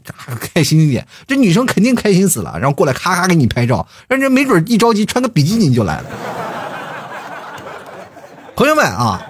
[0.54, 2.56] 开心一点，这女生肯定开心死了。
[2.60, 6.06] 然后过来咔咔给你拍照，让人没准一着急穿个比基尼就来了。
[8.58, 9.24] 朋友们啊！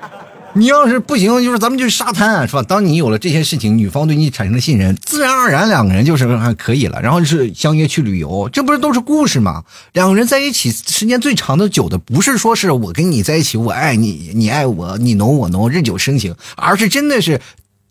[0.54, 2.62] 你要是不行，就是咱们就沙滩，是吧？
[2.62, 6.98] 当你有了这些事情，女方对你产生了信任，自然而然两个人就是还可以了。
[7.02, 9.64] 然后就是相约去旅游，这不是都是故事吗？
[9.92, 17.42] 两个人在一起时间最长的久的，不是说是我跟你在一起，我爱你，你爱我，你浓我浓，日久生情，而是真的是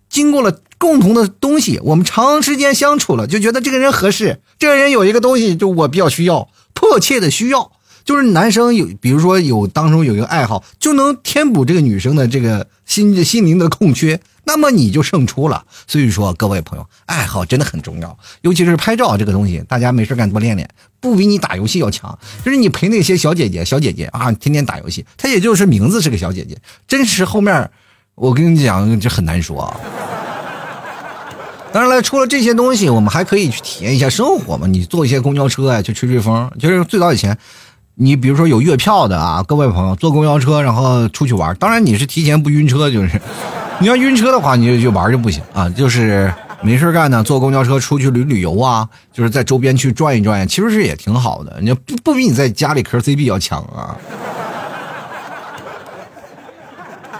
[0.10, 7.73] 经过了共同的东西，我们长时间相处了，就觉得这个人合适，这个人有一个东西，就我比较需要，迫切的需要。
[8.08, 15.65] 就是男生有，比如说有当中有一个爱好，就能填补这个女生的这个心心灵的空缺，那么你就胜出了。
[15.88, 20.70] 所以说，各位朋友，爱好真的很重要，尤其是拍照这个东西，大家没事干多练练，
[21.02, 22.17] 不比你打游戏要强。
[22.46, 27.70] 就是你陪那些小姐姐、小姐姐啊，天天打游戏，她也就是名字是个小姐姐，真实后面，
[28.15, 29.76] 我跟你讲，这很难说啊。
[31.74, 34.65] 当然了，除了这些东西，我们还可以去体验一下生活嘛。
[34.65, 36.50] 你坐一些公交车啊，去吹吹风。
[36.58, 37.38] 就是最早以前。
[37.99, 43.19] 你比如说有月票的啊，各位朋友坐公交车然后出去玩，当然你是提前不晕车，就是
[43.79, 46.31] 你要晕车的话，你就去玩就不行啊，就是
[46.62, 53.97] 没事干呢，坐公交车出去旅旅游啊，就是在周边去转一转，其实是也挺好的，你不不比你在家里磕 C B 要强啊。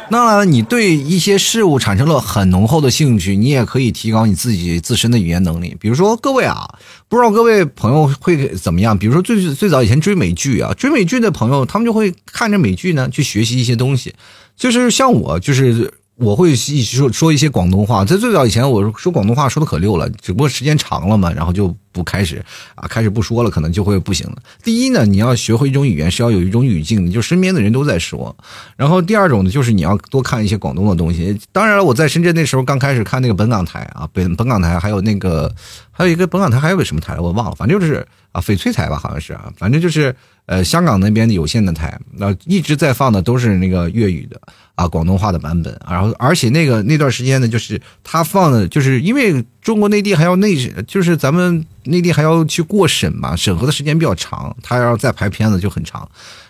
[0.10, 5.76] 那你对一些事物产生了很浓厚的兴趣，你也可以提高你自己自身的语言能力。
[5.80, 6.68] 比如说，各位啊，
[7.08, 8.98] 不知道各位朋友会怎么样？
[8.98, 14.14] 比如说，最最早以前追美剧啊，追美剧的朋友，他们就会看着美剧呢，去学习一些东西。
[14.56, 15.94] 就是像我，就是。
[16.18, 24.38] 我会说说一些广东话，在最早以前，我说广东话说的可溜了，只不过时间长了嘛，然后就不开始啊，开始不说了，可能就会不行了。
[24.64, 28.36] 第一呢，你要学会一种语言，是要有一种语境，就身边的人都在说。
[28.76, 31.40] 然后第二种呢，就是你要多看一些广东的东西。
[31.52, 35.54] 当然了，我在深圳那时候刚开始看那个本港台啊，本本港台还有那个
[35.92, 40.16] 还有一个本港台还有个什么台我忘了，反正就是啊翡翠台吧，好像是啊，反正就是
[40.48, 44.42] 呃香港那边的有线的台，那一直在放的都是那个粤语的。
[44.78, 50.56] 啊，广东话的版本，然后而且那个那段时间呢，就是他放的，就是因为中国内地还要内，
[50.86, 56.08] 就是咱们内地还要去过审嘛，审核的时间比较长，他要再排片子就很长。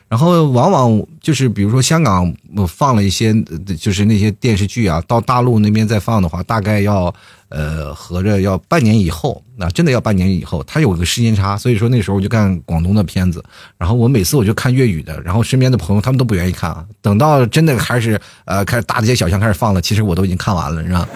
[0.09, 2.35] 然后往往就是比如说香港
[2.67, 3.33] 放了一些，
[3.79, 7.13] 就是那些电视剧啊，到大陆那边再放的话，大概要
[7.49, 13.43] 呃合着要半年以后，那真的要半年以后，它有个时间差，所以说那时候我就看广东的片子，
[13.77, 21.07] 然后我每次我就看粤语的，然后身边的朋友他们都不愿意看啊，等到真的开始呃开始大街小巷开始放了，其实我都已经看完了，你知道。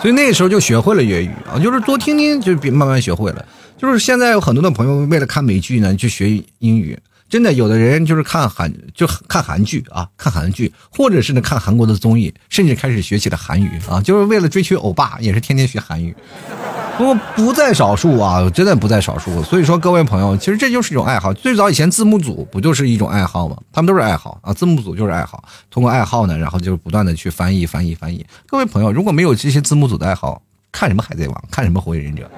[0.00, 3.44] 所以那时候就学会了粤语啊，就是多听听就慢慢学会了。
[3.78, 6.98] 就是现在有很多的朋友为了看美剧呢，去学英语。
[7.32, 16.14] 真的，有的人就是看韩，就看韩剧啊，看韩剧，或者是呢看韩国的综艺，甚至开始学起了韩语啊，就是为了追求欧巴，也是天天学韩语。
[16.98, 19.42] 不过不在少数啊，真的不在少数。
[19.44, 21.32] 所以说，各位朋友，其实这就是一种爱好。
[21.32, 23.56] 最早以前字幕组不就是一种爱好吗？
[23.72, 25.42] 他们都是爱好啊，字幕组就是爱好。
[25.70, 28.26] 通过爱好呢，然后就是不断的去翻译、翻译、翻译。
[28.46, 32.30] 各位朋友，如果没有这些字幕组的爱好，看什么海贼王，看什么火影忍者？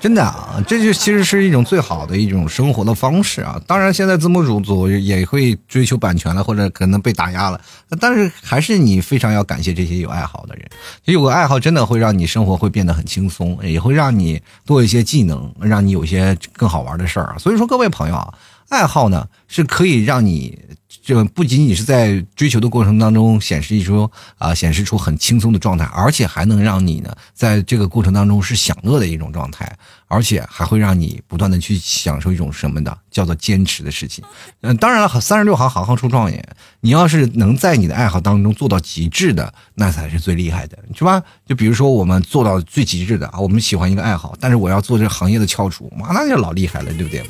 [0.00, 3.60] 真的啊，这就其实是一种最好的一种生活的方式啊。
[3.66, 7.60] 当然，现在字幕组组也会追求版权了，或者可能被打压了。
[8.00, 10.66] 但是，还是你非常要感谢这些有爱好的人。
[11.04, 17.36] 有个爱好，真的会让你生活会变得很轻松，也会让你多一些技能，让你有些更好玩的事儿。
[17.38, 18.32] 所以说，各位朋友啊，
[18.70, 20.58] 爱好呢是可以让你。
[21.02, 24.08] 这不仅仅是在追求的过程当中显示一出
[24.38, 29.70] 啊，显示出很轻松的状态，而且还能让你呢，在这个过程当中是享乐的一种状态，
[30.08, 34.22] 而且还会让你不断的去享受一种什么的，叫做坚持的事情。
[34.60, 36.44] 嗯，当然了，三十六行，行行出状元。
[36.80, 41.22] 你要是能在你的爱好当中做到极致的，那才是最厉害的，是吧？
[41.46, 47.24] 就比如说我们做到最极致的啊，我们喜欢一个爱好，但是我要做这行业的翘楚，妈，那就老厉害了，对不对？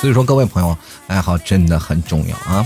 [0.00, 0.74] 所以说，各位朋友，
[1.08, 2.64] 爱好真的很重要啊！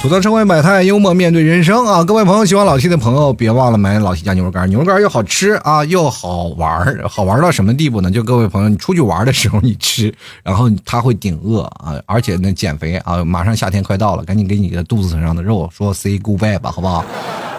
[0.00, 2.04] 吐槽社会百态，幽默面对人生啊！
[2.04, 8.08] 各位朋友，喜欢老 T 的朋友，别忘了买老 T 家牛肉干，牛肉干又好吃啊，又好玩好玩到什么地步呢？
[8.08, 17.04] 就各位朋友，你出去玩的时候你吃，然后它会顶饿啊，而且呢减肥啊，马上夏天快到了，赶紧给你个肚子上的肉说 say goodbye 吧，好不好？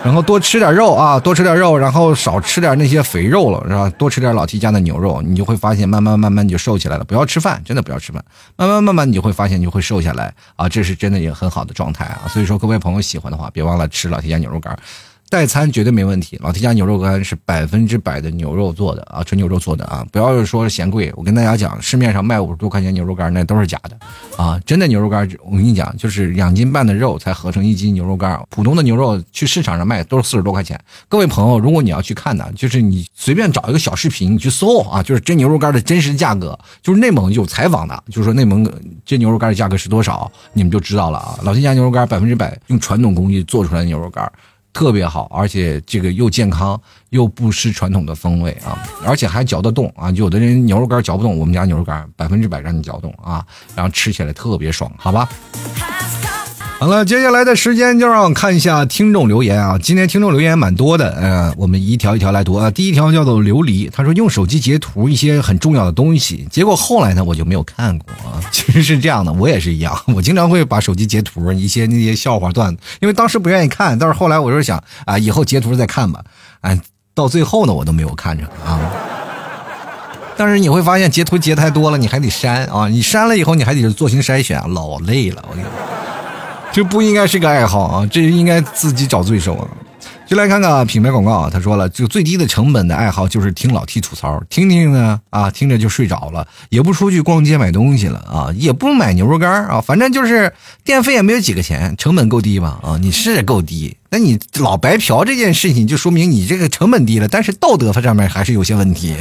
[0.03, 3.87] 然后多吃点肉啊，多吃点肉，然后少吃点那些肥肉了，是吧？
[3.97, 7.03] 多吃点老 T 家的牛肉，你就会发现慢慢慢慢你就瘦起来了。
[7.03, 8.23] 不要吃饭，真的不要吃饭，
[8.55, 12.27] 慢慢慢慢你就会发现你就会瘦下来啊，这是真的也很好的状态啊。
[12.27, 14.77] 所以说，各位朋友喜欢的话，别忘了吃老 T 家牛肉干。
[15.32, 21.10] 代餐绝对没问题，老 T 家牛肉干是百分之百的牛肉做的啊，纯牛肉做的啊，不要说是嫌贵。
[21.15, 23.98] 我跟大家讲，市面上卖五十多块钱牛肉干那都是假的
[24.36, 28.38] 啊，真的牛肉干，我跟你讲，就是两斤半的肉才合成一斤牛肉干。
[28.50, 30.78] 普通的牛肉去市场上卖都是四十多块钱。
[31.08, 38.70] 各位朋友，如果你要去看呢，就是你随便找一个小视频，你去搜啊，就是真牛肉干的真实价格，就是内蒙有采访的，就是说内蒙
[39.06, 41.39] 这牛肉干的价格是多少，你们就知道了啊。
[41.44, 44.30] 老 T 家牛肉干百分之百用传统工艺做出来的牛肉干。
[44.73, 46.79] 特别好，而且这个又健康
[47.10, 50.10] 又不失传统的风味啊，而且还嚼得动啊。
[50.12, 55.27] 有的人牛肉干嚼不动，我们家牛肉干百分之百让你嚼动啊，然后吃起来特别爽，好吧？
[56.82, 59.78] 好了，接下来的时间就让我看一下听众留言啊。
[59.78, 62.72] 今天听众留言蛮多的，呃，我们一条一条来读啊。
[62.72, 68.41] 第一条叫做琉璃，他说用手机截图一些很重要的东西，结果后来呢我就没有看过啊。
[68.52, 76.24] 其实是这样的，我也是一样，我经常会把手机截图一些那些笑话段子，因为当时不愿意看，但是后来我就想啊，以后截图再看吧。
[76.62, 76.76] 啊，
[77.13, 78.82] 到最后呢我都没有看着啊。
[80.36, 85.72] 但是你会发现截图截太多了，你还得删啊，你删了以后你还得做行筛选，老累了，我跟你说。
[86.73, 89.67] 这不应该是个爱好啊，这应该自己找罪受啊！
[90.25, 100.53] 就来看看品牌广告啊，他说了，就最低的成本的爱好就是听老 T 吐槽，听听呢啊，听着就睡着了，也不出去逛街买东西了啊，也不买牛肉干啊，反正就是
[100.86, 102.97] 电费也没有几个钱，成本够低吧啊？
[103.01, 109.17] 你是够低，那你老白嫖这件事情就说明你这个成本低了，但是道德上面还是有些问题。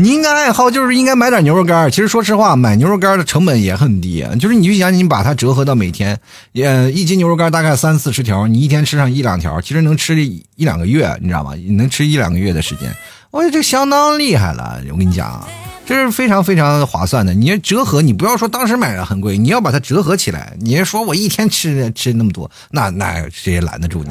[0.00, 1.90] 你应该爱好就是应该买点牛肉干。
[1.90, 4.24] 其实说实话，买牛肉干的成本也很低。
[4.38, 6.16] 就是你就想你把它折合到每天，
[6.54, 11.52] 呃，一斤牛肉干大概三四十条，你一天吃上一两条，其实能吃一两个月，你知道吗？
[11.70, 12.94] 能吃一两个月的时间，
[13.32, 14.80] 我觉得这相当厉害了。
[14.92, 15.44] 我跟你讲，
[15.84, 17.34] 这是非常非常划算的。
[17.34, 24.10] 你要折合，你不要说当时买的很贵，你要把它折合起来，你要说我一天吃吃那么多，那那谁也拦得住你。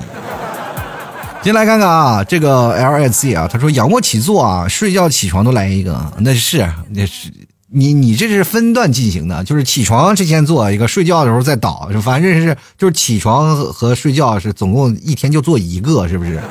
[1.44, 7.32] 进来看看啊，这个 L S C 啊，他说仰卧起坐啊，睡觉起床都来一个，那是那是
[7.72, 16.42] 你你这是分段进行的，就是起床之前做一个，睡觉的时候再倒，反正是就是起床和睡觉是总共一天就做一个，是不是？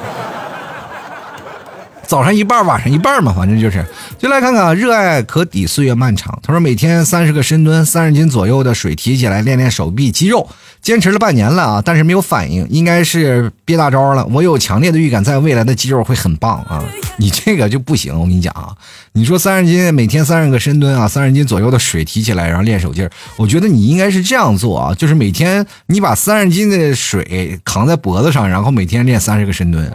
[2.07, 3.85] 早上一半，晚上一半嘛，反正就是。
[4.19, 6.39] 就来看看，热爱可抵岁月漫长。
[6.43, 10.49] 他说每天三十个深蹲，三十斤左右的水提起来练练手臂肌肉，
[10.81, 14.25] 坚持了半年了啊，但是没有反应，应该是憋大招了。
[14.27, 16.85] 我有强烈的预感，在未来的肌肉会很棒啊。
[17.19, 18.71] 你这个就不行，我跟你讲啊，
[19.13, 29.93] 你说三十斤，每天三十个深蹲啊，三十斤左右的水提起来，然后练手劲儿，我觉得你应该是这样做啊，就是每天你把三十斤的水扛在脖子上，然后每天练三十个深蹲。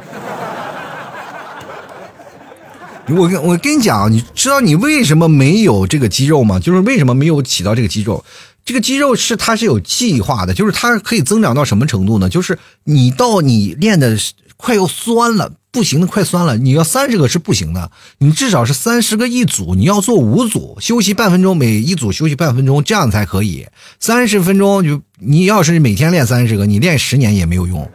[3.10, 6.60] 我跟我跟你讲，你知道你为什么没有这个肌肉吗？
[6.60, 8.24] 就是为什么没有起到这个肌肉？
[8.64, 12.30] 这个肌肉是它是有计划的，就是它可以增长到什么程度呢？
[12.30, 14.16] 就是你到你练的
[14.56, 23.66] 快要酸了，不行的快酸了，你要三十个是不行的，你至少是三十个一组，你要做五组，休息半分钟，每一组休息半分钟，这样才可以。
[23.99, 27.89] 三十分钟就你要是每天练三十个，你练十年也没有用。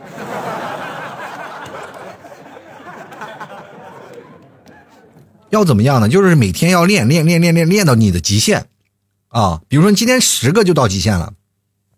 [5.50, 6.08] 要怎么样呢？
[6.08, 8.66] 就是每天要练练练练练练到你的极限，
[9.28, 11.32] 啊，比如说你今天十个就到极限了，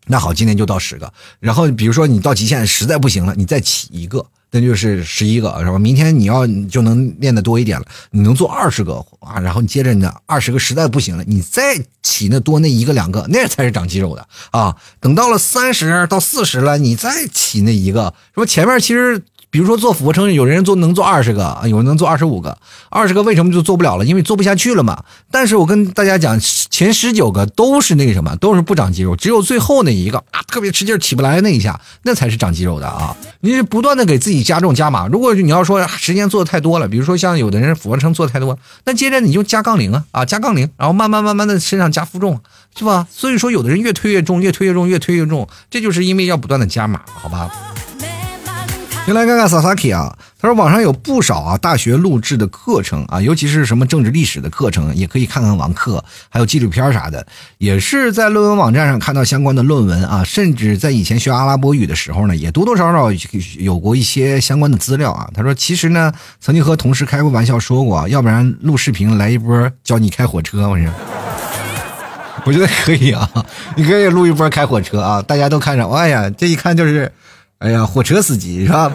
[0.07, 1.12] 那好，今天就到十个。
[1.40, 5.78] 然后比如说你到极限实在不行了，你再起一个，那就是十一个，是吧？
[5.78, 9.40] 明天你要就能练的多一点了，你能做二十个啊。
[9.40, 14.76] 然后你接着呢，二十个实在不行了，你再起那多那一个两个，那才是长肌肉的啊。
[15.01, 19.22] 等到了三十到四十了，你再起那一个，说前面其实。
[19.51, 22.59] 比如说做俯卧撑，有人做能做二十个，有人能做二十五个，
[22.90, 24.05] 二十个为什么就做不了了？
[24.05, 25.03] 因为做不下去了嘛。
[25.30, 33.16] 但是我跟大家讲，前十九个都是那个什么，都是不长肌肉，只有最后那一个啊，特别吃劲起不来那一下，那才是长肌肉的啊。
[33.40, 35.07] 你是不断的给自己加重加码。
[35.07, 42.38] 如果你要说时间做的太多了，比如说像有的人俯卧撑做的太多，那接着你就加杠铃啊啊，加杠铃，然后慢慢慢慢的身上加负重，
[42.76, 43.07] 是吧？
[43.11, 47.51] 所以说有的人越推越重，越推越重，越推越重，这就是因为要不断的加码，好吧？
[49.09, 63.11] 先来看看 Sasaki 啊，他说网上有不少啊大学录制的课程啊，尤其是什么政治历史的课程，也可以看看网课，还有纪录片啥的，也是在论文网站上看到相关的论文啊，甚至在以前学阿拉伯语的时候呢，也多多少少
[63.59, 65.27] 有过一些相关的资料啊。
[65.33, 70.87] 他说其实呢，曾经和同事开过玩笑说过，要不然录视频来一波教你开火车，我说，
[72.45, 73.27] 我觉得可以啊，
[73.75, 77.11] 你可以录一波开火车啊，大家都看着，哎呀，这一看就是。
[77.59, 78.93] 哎呀，火车司机是吧？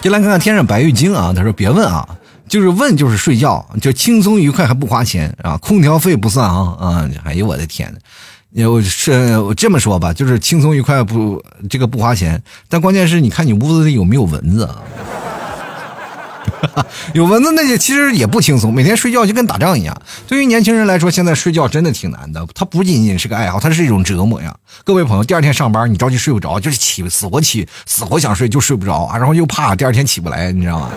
[0.00, 1.32] 就来看看天上白玉京啊！
[1.34, 2.06] 他说：“别问啊，
[2.48, 7.10] 就是问就是睡觉，就轻松愉快还不花钱啊，空调费不算啊啊！
[7.24, 7.92] 哎呦我的天
[8.52, 14.80] 呐，我是这么说吧，就是轻松愉快不这个不花钱，但关键是你看你屋子里有没有蚊子啊。”
[17.14, 18.72] 有蚊子，那些其实也不轻松。
[18.72, 19.96] 每天睡觉就跟打仗一样。
[20.26, 22.46] 对于年轻人来说，现在睡觉真的挺难的。
[22.54, 24.54] 它不仅仅是个爱好，它是一种折磨呀。
[24.84, 30.90] 各位朋友，第二天上班你着急睡不着，就是起死活起，死活想睡就睡不着啊，然后又怕第二天起不来，你知道吗？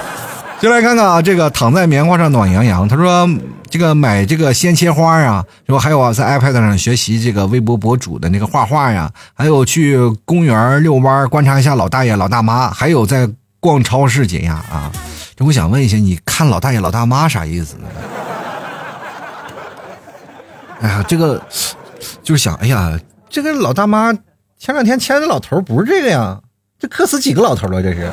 [0.60, 2.86] 就来看看啊，这个躺在棉花上暖洋洋。
[2.86, 3.28] 他说，
[3.70, 13.28] 这个买这个鲜切花啊，说还有啊，在 iPad 上学习这个微博博主的那个画画呀，还有去公园遛弯观察一下老大爷老大妈，还有在。
[13.60, 14.90] 逛超市解压啊！
[15.36, 17.76] 这我想问一下，你看老大爷老大妈啥意思？
[20.80, 21.40] 哎呀，这个
[22.22, 22.98] 就是想，哎呀，
[23.28, 24.12] 这个老大妈
[24.58, 26.40] 前两天牵的老头不是这个呀？
[26.78, 27.82] 这磕死几个老头了？
[27.82, 28.10] 这是。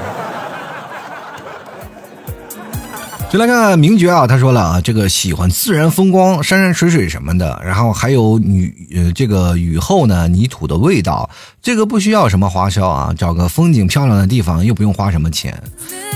[3.30, 11.30] 就来看看名爵啊，他说了啊，这个喜欢自然风光、山山水水什么的，然后还有雨呃这个雨后呢泥土的味道，
[11.62, 15.62] 这个不需要什么花销啊，找个风景漂亮的地方又不用花什么钱。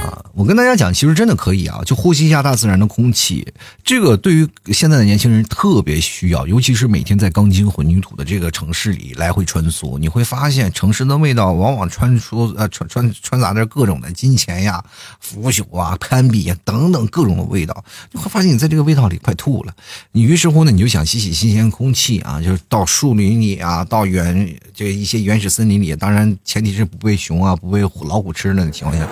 [0.01, 3.45] 啊，我跟大家讲，其实真的可以啊，就呼吸一下大自然的空气。
[3.83, 14.83] 这个对于现在的年轻人特别需要，尤其是每天在钢筋混凝土的这个城市里来回穿梭，你会发现城市的味道往往穿梭呃穿穿穿杂着各种的金钱呀、
[15.19, 19.73] 腐朽啊、攀比呀等等各种的味道，你会发现你在这个味道里快吐了。
[20.11, 29.07] 你于是乎呢，你就想吸吸新鲜空气啊，就是到树林里啊，到原这一些原始森林里，当然前提是不被熊啊、不被老虎吃的情况下。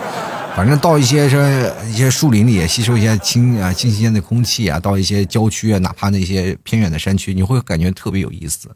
[0.56, 8.70] 反正到一些是一些树林里吸收一些清啊新鲜的空气啊，到一些郊区啊，哪怕那些偏远的山区，你会感觉特别有意思，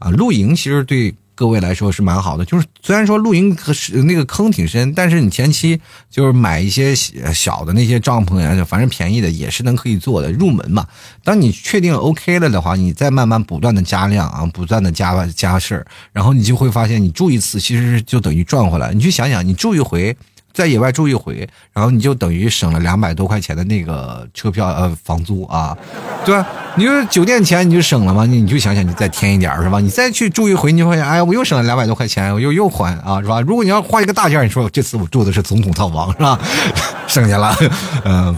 [0.00, 2.44] 啊，露营其实对各位来说是蛮好的。
[2.44, 5.80] 就是虽然说露营是那个坑挺深，但是你前期
[6.10, 10.86] 就是买一些小的那些帐篷呀，反正便宜的也是能可以做的入门嘛。
[11.24, 18.92] 当你确定 OK 了的话，你再慢慢不断的加量啊，不断的加加事儿，然后你就会发现，你住一次其实就等于赚回来。
[18.92, 20.14] 你去想想，你住一回。
[20.52, 25.76] 在野外住一回，然后你就等于省了两百多块钱的那个车票呃房租啊，
[26.24, 26.46] 对吧？
[26.76, 28.26] 你说酒店钱你就省了吗？
[28.26, 29.80] 你你就想想，你再添一点是吧？
[29.80, 33.40] 你再去住一回，你就发现，哎，我又省了两百多块钱，我又又还啊，是吧？
[33.40, 36.38] 如果你要花一个大件，你说这次我住的是总统套房是吧？
[37.06, 37.56] 剩下了，
[38.04, 38.36] 嗯。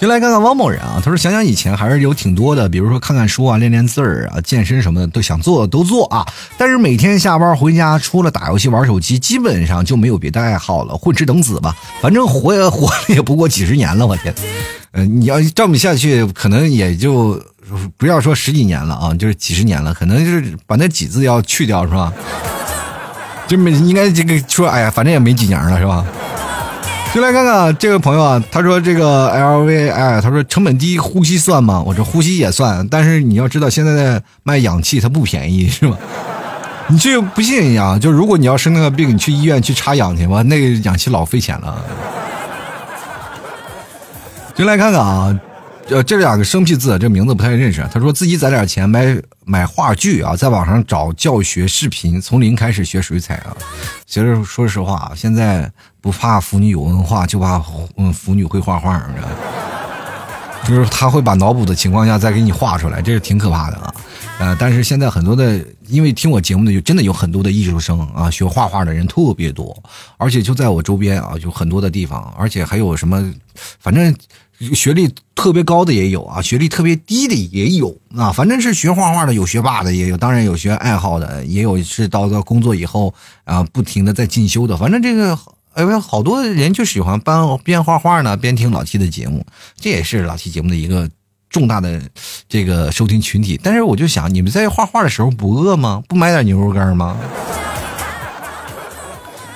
[0.00, 6.24] 就来看看汪某人啊，他说想想以前还是有挺多的，比如说看看书啊、练练字儿啊、健身什么的都想做的都做啊。
[6.56, 11.74] 但是每天下班回家，除了打游戏、玩手机，基本上就没有别的爱好了，混吃等死吧。
[12.00, 14.32] 反正活也活了也不过几十年了，我天。
[14.92, 17.42] 嗯，你要这么下去，可能也就
[17.96, 22.12] 不要说十几年了啊，就是几十年了，可能就是把那几字要去掉是吧？
[23.48, 26.06] 就没应该这个说，哎呀，反正也没几年了是吧？
[27.14, 31.82] 就来看看这位朋友啊，他说这个 L V，哎，他说成本低，呼吸算吗？
[31.84, 35.96] 我这呼吸也算，但是你要知道，现在的卖氧气它不便宜，是吧？
[36.86, 37.98] 你这不信啊？
[37.98, 41.84] 就如果你要生那个病，你去医院去插氧去吧，那个氧气老费钱了。
[44.54, 45.40] 就来看看啊。
[45.90, 47.86] 呃，这两个生僻字，这名字不太认识。
[47.90, 49.16] 他说自己攒点钱买
[49.46, 53.56] 买话剧啊，在网上找教学视频，从零开始学水彩啊。
[54.04, 55.70] 其实说实话啊，现在
[56.02, 57.62] 不怕腐女有文化，就怕
[57.96, 59.02] 嗯腐女会画画，
[60.66, 63.94] 就是他会把脑补的情况下再给你画出来，这是挺可怕的啊。
[64.40, 69.74] 呃，但是现在很多的，因为听我节目的，就真的有很多的艺术生啊，学画画的人特别多，
[70.18, 73.32] 而且就在我周边啊，有很多的地方，而且还有什么，
[73.80, 74.14] 反正。
[74.74, 84.76] 学历特别高的也有啊，学历特别低的也有啊，反正是学画画的有学霸的也有，当然有学爱好的也有，是到到工作以后啊，不停的在进修的。
[84.76, 85.38] 反正这个
[85.74, 89.46] 哎，好多人就喜欢边边画画呢，边听老七的节目，
[89.76, 91.08] 这也是老七节目的一个
[91.48, 92.02] 重大的
[92.48, 93.60] 这个收听群体。
[93.62, 96.02] 但是我就想，你们在画画的时候不饿吗？
[96.08, 97.16] 不买点牛肉干吗？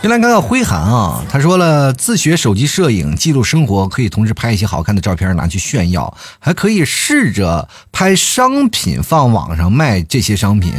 [0.02, 10.74] 先来看看辉寒啊，他说了，自学手机摄影记录生活，可以同时拍一些好看的照片拿去炫耀，还可以试着拍商品放网上卖这些商品。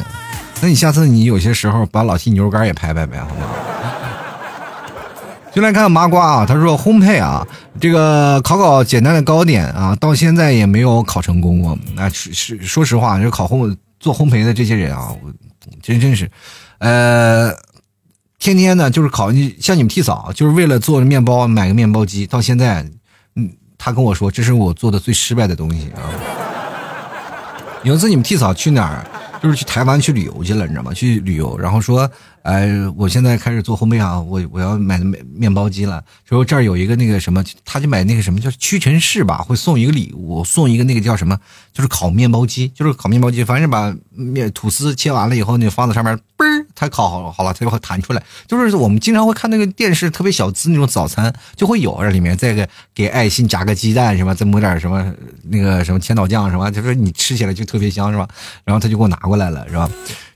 [0.60, 3.48] 那你下次你有些时候把老 T 牛肉干也拍拍呗，好吗？
[5.54, 7.48] 就来看看麻瓜啊，他说烘焙啊，
[7.80, 11.78] 这个考考简单的糕点啊，到现在也没有考成功过。
[11.96, 15.32] 那是是说实话，就考烘做烘焙的这些人啊，我
[15.82, 16.30] 真真是，
[16.80, 17.54] 呃。
[18.44, 22.28] 天天呢，就是考你像你们替嫂，就是为了做面包买个面包机。
[22.28, 22.86] 到现在，
[23.38, 26.04] 嗯，他跟我说这是我做的最失败的东西啊。
[27.84, 29.08] 有一次你们替嫂去哪儿，
[29.42, 30.94] 就是去台湾去旅游去了，你知道吗？
[30.94, 32.12] 去旅游，然后说。
[32.44, 34.20] 哎，我现在开始做烘焙啊！
[34.20, 36.04] 我我要买面面包机了。
[36.28, 41.40] 说这儿有一个那个什么，他就买那个什么叫屈臣氏吧，会送一个礼物，送一个那个叫什么，
[41.72, 43.46] 就是烤面包机，就是烤面包机。
[43.46, 48.22] 反正把面吐司切完了以后，你放在上面，嘣，它烤好好了，它就会弹出来。
[48.46, 54.34] 就是我们经常会看那个电视特别小资那种早餐，就会有这里面再给给爱心夹个鸡蛋是吧？
[54.34, 55.14] 再抹点什么
[55.44, 56.70] 那个什么千岛酱是吧？
[56.70, 58.28] 就说你吃起来就特别香是吧？
[58.66, 59.90] 然后他就给我拿过来了是吧？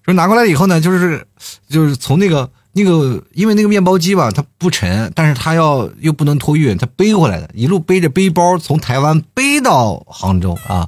[0.07, 1.27] 说拿过来以后呢，就是
[1.67, 10.87] 就是从那个那个，因为那个面包机吧，它不沉，但是它要又不能托运，它背回来的，一路背着背包从台湾背到杭州啊，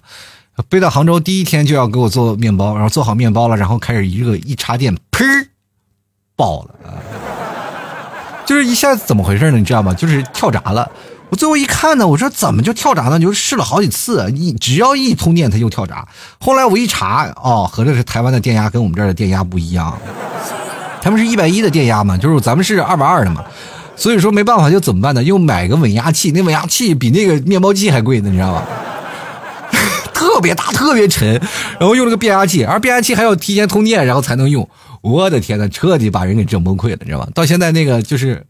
[0.70, 5.48] 背到杭州第一天就要给我做面包，然后做好面包了，然后开始一个一插电，砰，
[6.38, 6.96] 爆了啊！
[8.48, 9.58] 就是一下子怎么回事呢？
[9.58, 9.94] 你知道吗？
[9.94, 10.90] 就是跳闸了。
[11.30, 13.20] 我最后一看呢，我说怎么就跳闸呢？
[13.20, 16.08] 就试了好几次，一只要一通电，它就跳闸。
[16.40, 19.96] 后来我一查，哦，合着是台湾的电压跟我们这儿的电压不一样，
[21.04, 23.44] 他们是一百一的电压嘛，就是咱们是二百二的嘛。
[23.96, 25.24] 所以说没办法，就怎么办呢？
[25.24, 28.64] 又买个稳压器，那稳压器比那个面包机还贵呢，你知道吧？
[30.12, 31.40] 特别大，特别沉，
[31.80, 34.68] 然后用了个变压器，而变压器还要提前通电，然后才能用。
[35.02, 37.28] 我的天呐，彻底把人给整崩溃了，你知道吧？
[37.36, 38.44] 到现在那个就是。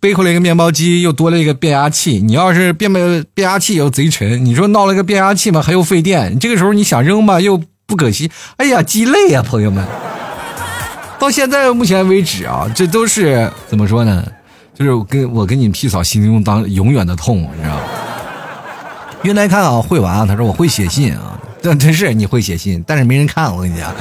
[0.00, 2.20] 背回来一个面包机，又多了一个变压器。
[2.20, 6.38] 你要是变变变压器又贼沉，你说闹了个变压器嘛，还又费电。
[6.38, 8.30] 这个时候你想扔吧，又不可惜。
[8.58, 9.84] 哎呀，鸡肋呀，朋友们！
[11.18, 14.24] 到现在目前为止啊，这都是怎么说呢？
[14.72, 17.82] 就是我跟我跟你们替嫂心中当永远的痛，你知道吗？
[19.22, 23.92] 原来看啊，会玩啊，他说我会写信啊，但真是你会写信，但是没人看，我跟你讲。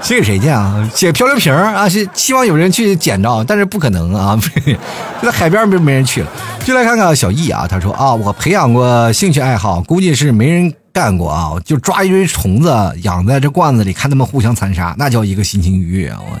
[0.00, 0.90] 写给谁去啊？
[0.94, 4.38] 写漂流瓶啊，是希望有人去捡着，但是不可能啊！
[5.20, 6.28] 就在海边，没没人去了。
[6.64, 12.70] 就来看看小易啊，他说啊，我培养过兴趣爱好，估计是没人干过啊，就抓一堆虫子
[13.02, 16.20] 养在这罐子里，看他们互相残杀，那叫一个心情愉悦啊！
[16.20, 16.38] 我，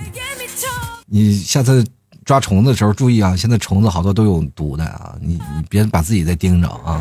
[1.06, 1.84] 你下次
[2.24, 7.00] 抓虫子的时候注意啊，现在虫子好多都有毒的啊，你你别把自己再盯着啊。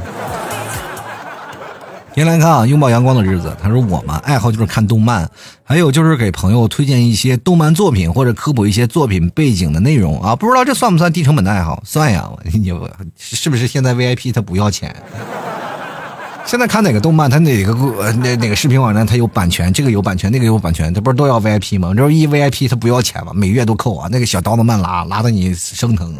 [2.18, 3.56] 先来看啊，拥抱阳光的日子。
[3.62, 5.30] 他说我嘛，爱好就是看动漫，
[5.64, 10.36] 还有就是给朋友推荐一些动漫作品或者科普一些作品背景的内容啊。
[10.36, 11.80] 不知道这算不算低成本的爱好？
[11.86, 12.74] 算呀，你
[13.20, 14.96] 是不是现在 VIP 他不要钱？
[16.44, 17.72] 现在看哪个动漫，他哪个
[18.14, 21.94] 哪哪个视频网站他有版权，这个有版权，那个有版权，他不是都要 VIP 吗？
[21.96, 23.32] 这一 VIP 他不要钱吗？
[23.36, 26.16] 每月都扣啊，那个小刀子慢拉，拉的你生疼。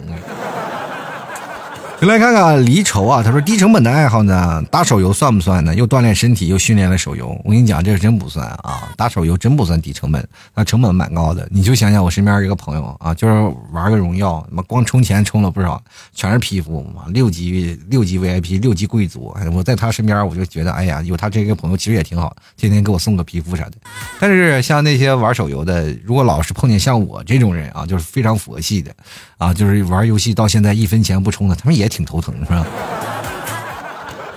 [2.00, 5.74] 就来看看离愁啊，他说低成本的爱好呢，打手游算不算呢？
[5.74, 7.30] 又锻炼身体又训练了手游。
[7.44, 10.24] 我跟你讲，这真不算啊，打手游真不算低成本，
[10.54, 11.48] 那成本蛮高的。
[11.50, 13.34] 你就想想我身边一个朋友啊，就是
[13.72, 15.82] 玩个荣耀，妈光充钱充了不少，
[16.14, 19.36] 全是皮肤嘛，六级六级 VIP，六级贵族。
[19.52, 23.74] 我在他身边，我就觉得，哎呀，有他这个朋友其实也挺好，天天给我送个皮肤啥的。
[24.20, 28.94] 但是像那些玩手游的，如果老是碰见像我这种人啊，就是非常佛系的
[29.40, 31.87] 啊，就是玩游戏到现在一分钱不充的，他们也。
[31.88, 32.66] 挺头疼是吧？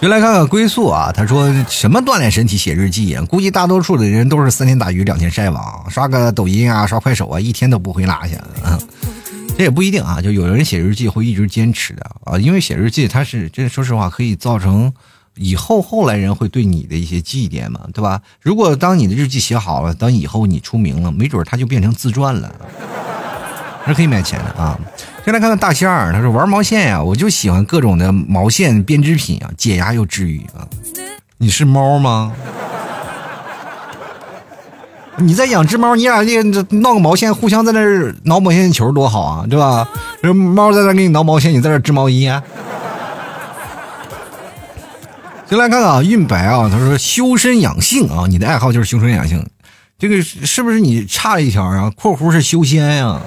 [0.01, 8.37] 就来看看归宿啊，他说什么锻炼身体、写日记估计大多数的人都是三天打鱼两天晒网，刷个抖音啊，刷快手啊，一天都不会落下。
[8.65, 8.81] 嗯，
[9.59, 14.91] 这也不一定啊，就有人写日记会一直坚持的啊，因为写日记它是真说实话可以造成
[15.35, 18.23] 以后后来人会对你的一些祭奠嘛，对吧？
[18.41, 22.51] 如果当你的日记写好了，等以后你出名了，没准它就变成自传了。
[23.87, 24.79] 是可以卖钱的啊！
[25.25, 30.67] 先来看看大仙儿，他说玩毛线呀，我就喜欢各种的毛线编织品啊，解压又治愈啊。
[31.37, 32.33] 你是猫吗？
[35.17, 36.43] 你在养只猫，你俩这
[36.79, 39.87] 闹个毛线，互相在那儿挠毛线球多好啊，对吧？
[40.23, 42.43] 这猫在那给你挠毛线，你在那织毛衣啊。
[45.49, 49.47] 先来看看啊，运白啊，他说修身养性啊，你的爱好就是修身养性，
[49.99, 51.93] 这个是不是你差了一条啊？
[51.95, 53.21] 括弧是修仙呀？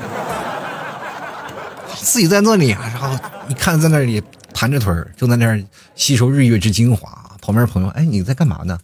[2.04, 4.22] 自己在那里，然后你看在那里
[4.54, 5.64] 盘着腿儿，正在那儿
[5.96, 7.18] 吸收日月之精华。
[7.42, 8.78] 旁边朋友，哎，你在干嘛呢？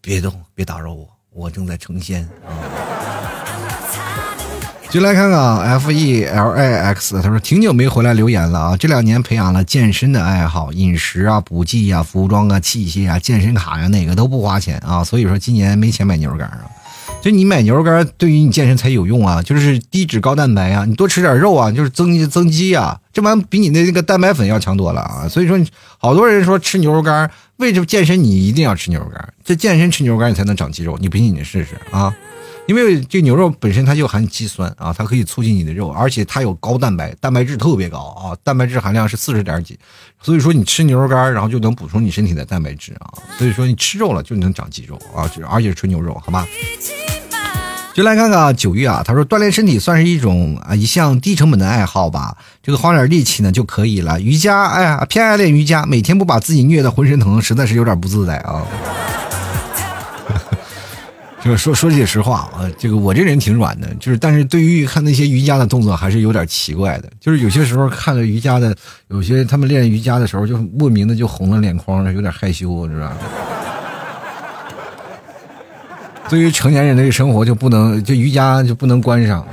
[0.00, 2.50] 别动，别打扰我，我正在成仙啊。
[4.90, 8.76] 就来看看 F E L I X，他说挺久没回来留言了啊。
[8.76, 15.02] 这两年培养了健身的爱好，饮食啊、补剂啊、服装啊、器械啊、健身卡呀，哪个都不花钱啊。
[15.02, 16.64] 所以说今年没钱买牛肉干啊。
[17.24, 19.42] 就你买牛肉干，对于你健身才有用啊！
[19.42, 25.26] 就是低脂高蛋白啊，你多吃点肉啊，就是增增肌啊，这玩意比你的那个蛋白粉要强多了啊！
[25.26, 25.58] 所以说，
[25.96, 29.26] 好多人说吃牛肉干，为什么健身你一定要吃牛肉干？
[29.42, 32.14] 这健身吃牛肉干你才能长肌肉，你不信你试试啊！
[32.66, 39.78] 因为这牛肉本身它就含肌酸啊，它可以促进你的肉，而且它有高蛋白，蛋白质特别高啊，蛋白质含量是四十点几，
[40.20, 46.46] 所以说你吃牛肉干，然后就能补充你身体的蛋白质啊，所以说你吃肉了就能长肌肉啊，而且是纯牛肉，好吧？
[47.94, 54.20] 就来看看九月啊，他说锻炼身体算是一种啊一项低成本的爱好吧，这个花点力气呢就可以了。
[54.20, 58.66] 瑜伽，哎呀，偏爱练瑜伽，每天不把自己虐得浑身疼，实在是有点不自在啊。
[61.44, 68.74] 就是说说句实话啊，这个我这人挺软的，就是但是对于看那些瑜伽的动作还是有点奇怪的，就是有些时候看着瑜伽的，
[69.06, 73.16] 有些他们练瑜伽的时候就莫名的就红了脸眶，有点害羞，是吧？
[76.34, 79.46] 对于成年人的生活就不能，就瑜伽就不能关上。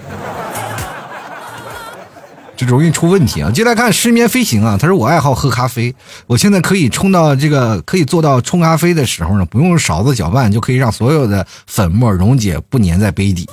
[2.58, 3.52] 就容易出问题啊！
[3.52, 5.94] 接来看失眠飞行啊，他说我爱好喝咖啡，
[6.26, 13.48] 我现在可以冲到这个可以做到冲咖啡的时候呢，不用勺子搅拌就可以让所有的粉末溶解不粘在杯底。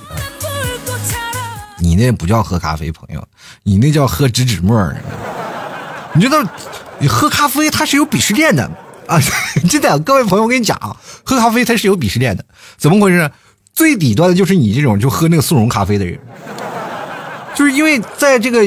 [1.79, 3.23] 你那不叫喝咖啡，朋友，
[3.63, 4.91] 你那叫喝纸纸沫。
[6.15, 6.43] 你知道，
[6.99, 8.71] 你喝咖啡它是有鄙视链的
[9.09, 9.19] 啊！
[9.69, 12.45] 真的，各位朋友，我跟你讲啊，喝咖啡它是有鄙视链的，
[12.77, 13.31] 怎么回事？
[13.73, 16.19] 最底端的就是你这种就喝那个速溶咖啡的人，
[17.55, 18.65] 就是因为在这个。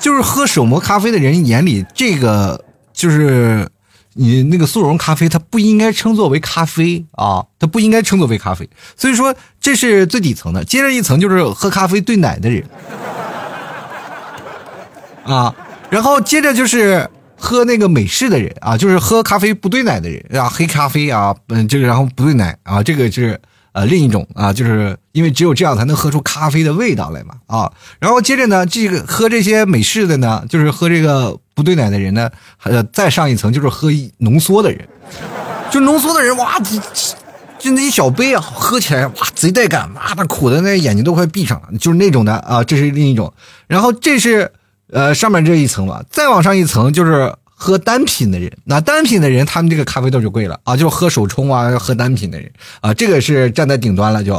[0.00, 3.68] 就是喝手磨咖啡的人眼里，这个就是
[4.12, 8.70] 你那个速溶咖啡，它不应该称作为咖啡啊，它不应该称作为咖啡。
[8.96, 10.64] 所以说，这是最底层的。
[10.64, 12.64] 接着一层就是喝咖啡兑奶的人
[15.24, 15.52] 啊，
[15.90, 23.40] 然后接着就是喝那个美式的人啊，就是喝咖啡不兑奶的人啊，黑咖啡啊，嗯，这个然后不兑奶啊，这个是。
[23.72, 27.70] 呃，另一种啊，就是因为只有这样才能喝出咖啡的味道来嘛啊。
[28.00, 32.28] 然后接着呢，这个喝这些美式的呢，就是喝这个不兑奶的人呢，
[32.64, 34.88] 呃，再上一层就是喝浓缩的人，
[35.70, 36.58] 就浓缩的人哇，
[37.58, 42.64] 就那一小杯啊，喝起来哇贼带感，妈的苦的那眼睛都快闭上了，就是那种的啊。
[42.64, 43.32] 这是另一种，
[43.68, 44.50] 然后这是
[44.92, 47.32] 呃上面这一层吧，再往上一层就是。
[47.60, 52.48] 喝单品的人，那单品的人，他们这个咖啡豆就贵了啊，就喝手冲啊，喝单品的人
[52.80, 54.34] 啊，这个是站在顶端了，就，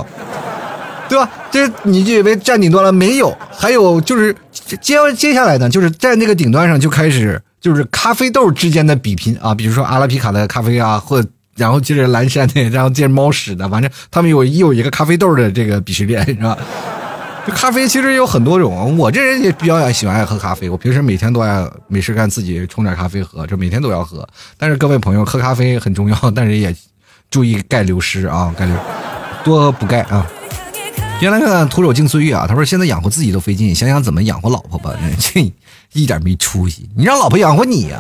[1.09, 1.29] 对吧？
[1.51, 3.37] 这你就以为站顶端了没有？
[3.51, 4.33] 还有就是
[4.79, 11.21] 接接下来呢，就是在那个顶端上就开始就是咖啡豆之间的比拼啊，比如说阿拉比卡的咖啡啊，或
[11.57, 16.57] 然后接着蓝山的，然后接着猫屎的，反正他们有有一个咖啡豆的这个鄙视链，是吧？
[17.51, 24.27] 咖啡其实有很多种，我这人也比较爱喜欢爱喝咖啡，我平时每天都爱没事干自己冲点咖啡喝，这每天都要喝。
[24.57, 26.75] 但是各位朋友，喝咖啡很重要，但是也
[27.29, 28.75] 注意钙流失啊，钙流
[29.43, 30.25] 多补钙啊。
[31.21, 35.51] 原来看看徒手敬岁月啊，他说现在养活自己都费劲，想想怎么养活老婆吧， 这
[35.93, 37.99] 一点没出息，你让老婆养活你呀？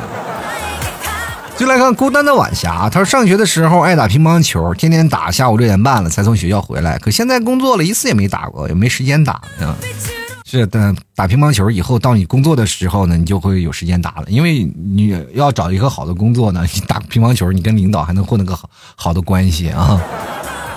[1.59, 6.97] 就来看孤单的晚霞，他说上学的时候爱打乒乓球，天天打，下午六点半了才从学校回来。
[6.97, 9.75] 可现在工作了一次也没打过，也没时间打啊。
[10.47, 14.63] 是的，打乒乓球以后到你工作的时候呢，你就会有时间打了，因为
[14.95, 20.01] 你要找一个好的工作呢，你打乒乓球，你跟领导还能混得个好好的关系啊。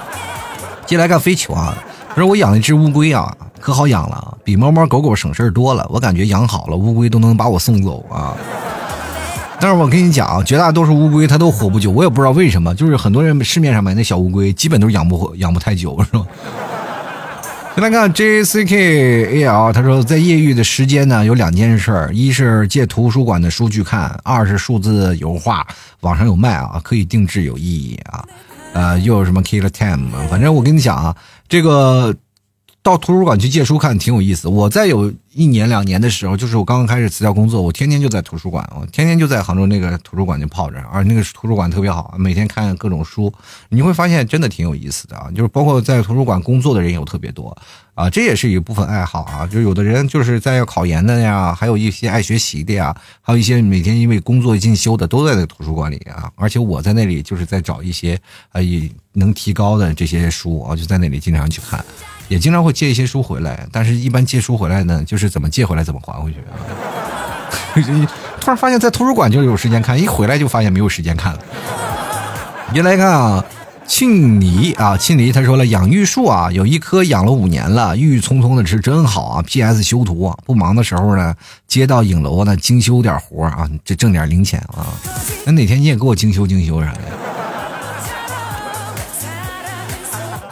[0.85, 1.79] 接来看飞球啊，
[2.09, 5.87] 他说我养了一只乌龟啊，可好养了，比猫猫狗狗省事儿多了。
[5.91, 8.35] 我感觉养好了，乌龟都能把我送走啊。
[9.63, 16.27] 但是我跟你讲啊，绝大多数乌龟它都活不久，我也不知道为什么，就是很多人市面上买那小乌龟，基本都养不活养不太久，是吧？
[17.79, 25.65] 来看 J C K A L，他说在业余的时间呢，有两件事，一是借图书馆的书去看，二是数字油画，
[26.01, 28.25] 网上有卖啊，可以定制，有意义啊。
[28.73, 31.15] 呃，又有什么 Kill Time，反正我跟你讲啊，
[31.49, 32.13] 这个。
[32.83, 34.49] 到图书馆去借书看挺有意思。
[34.49, 43.33] 我在有一年两年的时候，就是我刚刚开始辞掉工作，我天天就在图书馆，我天天就在杭州那个图书馆就泡着，而那个图书馆特别好，每天看各种书，
[43.69, 45.31] 你会发现真的挺有意思的啊。
[45.31, 47.57] 就是包括在图书馆工作的人有特别多
[47.95, 49.47] 啊，这也是一部分爱好啊。
[49.47, 56.29] 就有的人就是在要考研的呀，还有一些爱学习的呀，还有一些每天因为工作进修的都在那图书馆里啊。
[56.35, 58.21] 而且我在那里就是在找一些
[58.51, 58.61] 啊
[59.13, 61.83] 能提高的这些书啊，就在那里经常去看。
[62.33, 66.57] 也经常会借一些书回来，但是一般借书回来呢，就是怎么借回来怎么还回去啊。
[68.41, 71.39] 突然发现，在图书馆就有时间看，一回来就发现没有时间看了。
[72.73, 73.45] 你来看啊，
[73.87, 79.43] 庆黎啊，庆黎他说了，养玉树啊，有一棵养了五年了，郁郁葱葱的，是真好啊。
[79.43, 79.83] P.S.
[79.83, 81.35] 修图啊，不忙的时候呢，
[81.69, 84.87] 接到影楼呢精修点活啊，这挣点零钱啊。
[85.45, 86.99] 那哪天你也给我精修精修啥的？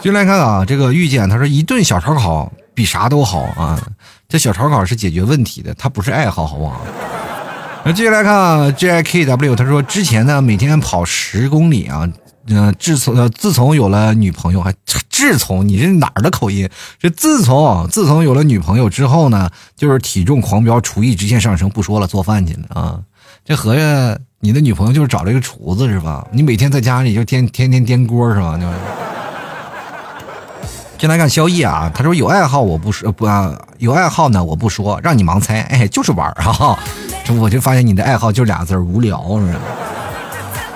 [0.01, 3.79] 就来看啊，这个遇见他说一顿小烧烤比啥都好啊，
[4.27, 6.81] 这小烧烤是解决问题的，它不是爱好，好不好？
[7.85, 12.09] 那接下来看 J I K W，他说之前呢每天跑十公里啊，
[12.47, 14.73] 嗯，自从自从有了女朋友，还
[15.09, 16.67] 自从你这哪儿的口音？
[16.99, 21.69] 这自从自从有了女朋友之后呢，就是体重狂飙，厨艺直线上升。
[21.69, 22.99] 不说了，做饭去了啊！
[23.45, 26.27] 这合着你的女朋友就是找了一个厨子是吧？
[26.31, 28.57] 你每天在家里就天天天颠锅是吧？
[28.57, 28.65] 就。
[31.01, 36.77] 先来看萧逸啊，他说有爱好我不说不啊，有爱好呢我不说，让你盲猜，哎，就是玩儿哈。
[37.25, 39.59] 这我就发现你的爱好就俩字儿无聊是吧？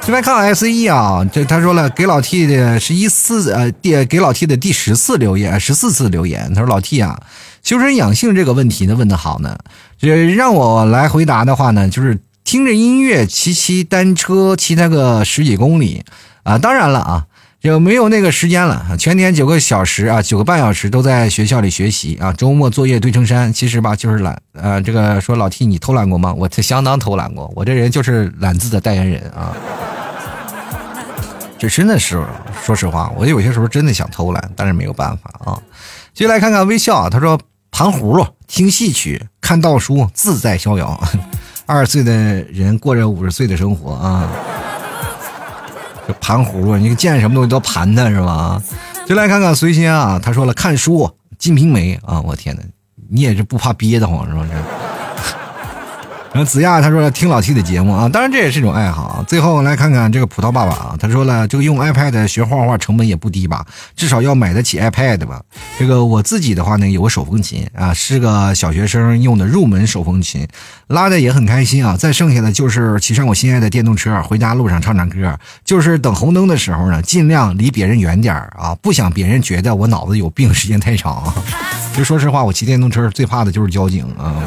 [0.01, 6.51] 这边看 S E 啊，这他说了给老 T 的是一次呃第给老 T 的第十次留言，十四次留言。
[6.55, 7.21] 他说老 T 啊，
[7.61, 9.55] 修身养性这个问题呢问的好呢，
[9.99, 16.03] 这让我来回答的话呢，就是听着音乐骑骑单车骑那个十几公里
[16.41, 17.25] 啊，当然了啊。
[17.65, 23.51] 就没有那个时间了，全天九个小时啊，九个半小时都在学校里学习啊，周末作业堆成山。
[23.51, 24.39] 其实吧，就是懒。
[24.53, 26.31] 呃，这个说老 T，你偷懒过吗？
[26.31, 29.57] 我这相当偷懒过，我这人就是懒字的代言人啊。
[31.57, 32.23] 这真的是，
[32.63, 35.57] 说实话，我有些时候真的想偷懒，但是没有办法啊。
[36.13, 37.39] 接下来看看微笑啊，他说
[37.71, 41.03] 盘葫芦、听戏曲、看道书，自在逍遥。
[41.65, 44.29] 二十岁的人过着五十岁的生活啊。
[46.07, 48.61] 就盘葫芦，你见什么东西都盘它是吧？
[49.07, 50.99] 就来看看随心啊，他说了看书
[51.37, 52.61] 《金瓶梅》啊，我天哪，
[53.09, 54.45] 你也是不怕憋得慌是吧？
[56.35, 59.23] 然后子亚他说听老 T 的节目啊，当然这也是一种爱好。
[59.25, 63.65] 最后来看看这个葡萄爸爸啊，他说了这个用 iPad 学画画成本也不低吧，
[63.95, 65.41] 至少要买得起 iPad 吧。
[65.79, 70.45] 这个我自己的话呢，有个手风琴啊，是个小学生用的入门手风琴，
[70.87, 71.95] 拉的也很开心啊。
[71.95, 81.33] 再剩下的就是骑上我心爱的电动车，回家路上唱唱歌，就是等红灯的时候呢，尽量离别人远点啊，不想别人觉得我脑子有病时间太长。
[81.93, 84.43] 其实说实话，我骑电动车最怕的就是交警啊。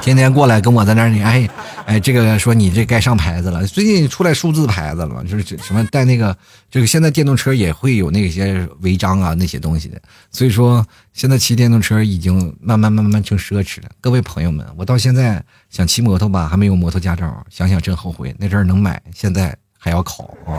[0.00, 1.48] 天天过来跟我在那里，哎，
[1.84, 3.66] 哎，这个说你这该上牌子了。
[3.66, 6.36] 最近出来数字牌子了，就是什么带那个，
[6.70, 10.00] 这个现在电动车也会有那些违章啊那些东西的。
[10.30, 13.90] 所以说现在骑电动车已经慢慢慢慢成奢侈了。
[14.00, 18.34] 各位朋友们，我到现在想骑摩托吧，还没有摩托驾照，想想真后悔。
[18.38, 20.56] 那阵儿能买，现在还要考啊。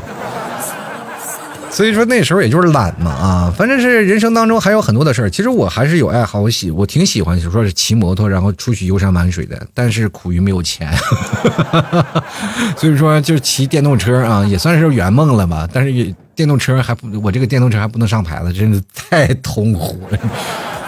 [1.72, 5.30] 所以说那时候也就是懒嘛啊，反正是人生当中还有很多的事儿。
[5.30, 9.66] 其实我还是有爱好，我喜我挺喜欢，就说是骑摩托，然后出去游山玩水的。
[9.74, 10.92] 但是苦于没有钱，
[12.78, 15.68] 所以说就骑电动车啊，也算是圆梦了吧。
[15.72, 20.20] 但是也电动车还不，我这个电动车还不能上牌子，真是太痛苦了。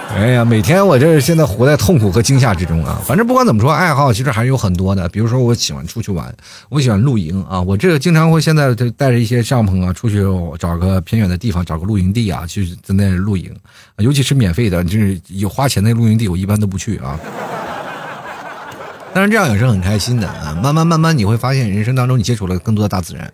[0.10, 3.02] 哎呀，每天我这现在活在痛苦和惊吓之中啊！
[3.04, 5.10] 反正不管怎么说，爱好其实还是有很多的。
[5.10, 6.34] 比如说，我喜欢出去玩，
[6.70, 7.60] 我喜欢露营啊。
[7.60, 10.24] 我这个经常会现在就带着一些帐篷啊，出去
[10.60, 13.52] 找个偏远的地方，找个露营地啊，去在那露营。
[13.98, 17.20] 尤其是免费的，就是有花钱的露营地，我一般都不去啊。
[19.16, 20.58] 但是这样也是很开心的啊！
[20.62, 23.32] 慢慢慢慢，你会发现人生当中你接触了更多的大自然。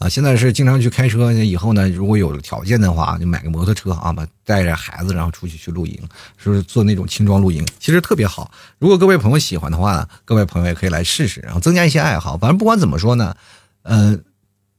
[0.00, 6.00] 啊，现在是经常去开车，以后呢，如果有条件的话，就买个摩托车啊，把带着孩子，然后出去去露营，
[6.38, 8.50] 是做那种轻装露营，其实特别好。
[8.78, 12.38] 如果各位朋友喜欢的话，各位朋友也可以来试试，然后增加一些爱好。
[12.38, 13.36] 反正不管怎么说呢，
[13.82, 14.24] 嗯，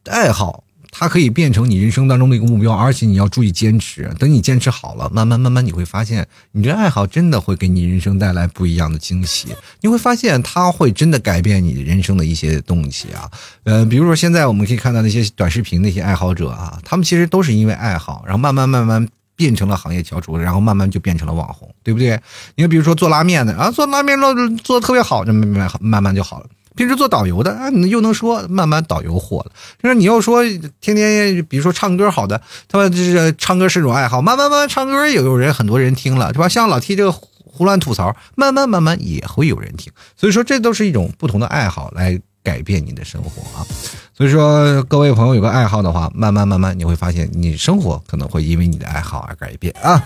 [0.06, 0.64] 爱好。
[0.92, 4.14] 它可以变成你人生当中的一个目标，而且你要注意坚持。
[4.20, 9.48] 等你坚持好了，慢慢慢慢你会发现，你这爱好真的会给你人生带来不一样的惊喜。
[9.80, 13.32] 你会发现，它会真的改变你人生的一些东西啊。
[13.64, 22.20] 呃，比如说现在我们可以看到那些短视频那些爱好者啊，他们其实都是因为爱好，然后慢慢慢慢变成了行业翘楚，然后慢慢就变成了网红，对不对？
[22.56, 26.46] 你，比如说做拉面的啊，做拉面做做的特别好，就慢慢慢慢就好了。
[26.76, 29.52] 平时做导游的啊，你又能说，慢慢导游火了。
[29.82, 30.44] 就是你要说
[30.80, 36.48] 天天，比如说唱歌好的，他说这是唱歌是种爱好，慢慢慢慢唱歌也有人很多人听了，是吧？
[36.48, 39.92] 像老 T 这个胡乱吐槽，慢慢慢慢也会有人听。
[40.16, 43.68] 所以说，这都是一种不同的爱好来改变你的生活啊。
[44.14, 50.02] 所以说，各位朋友有个爱好的话，慢慢慢慢你会发现，你生活可能会因为你的爱好而改变啊。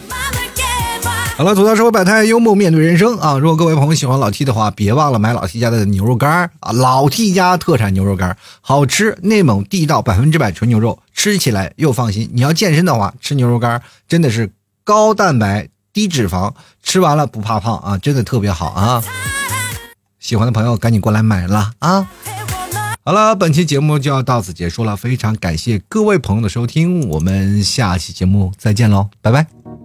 [1.37, 3.37] 好了，吐槽生活百态，幽默面对人生啊！
[3.37, 6.71] 如果各位朋友喜欢老 T 的话，别忘了买老 T 家的牛肉干啊！
[6.71, 12.29] 老 T 家特产牛肉干，好吃、内蒙地道、百分之百纯牛肉，吃起来又放心。
[12.31, 14.49] 你要健身的话，吃牛肉干真的是
[14.85, 17.97] 高蛋白、低脂肪，吃完了不怕胖啊！
[17.97, 19.03] 真的特别好啊！
[20.17, 22.07] 喜欢的朋友赶紧过来买了啊！
[23.03, 29.84] 好了，本期节目就要到此结束了，非常感谢各位朋友的收听，我们下期节目再见喽，拜拜。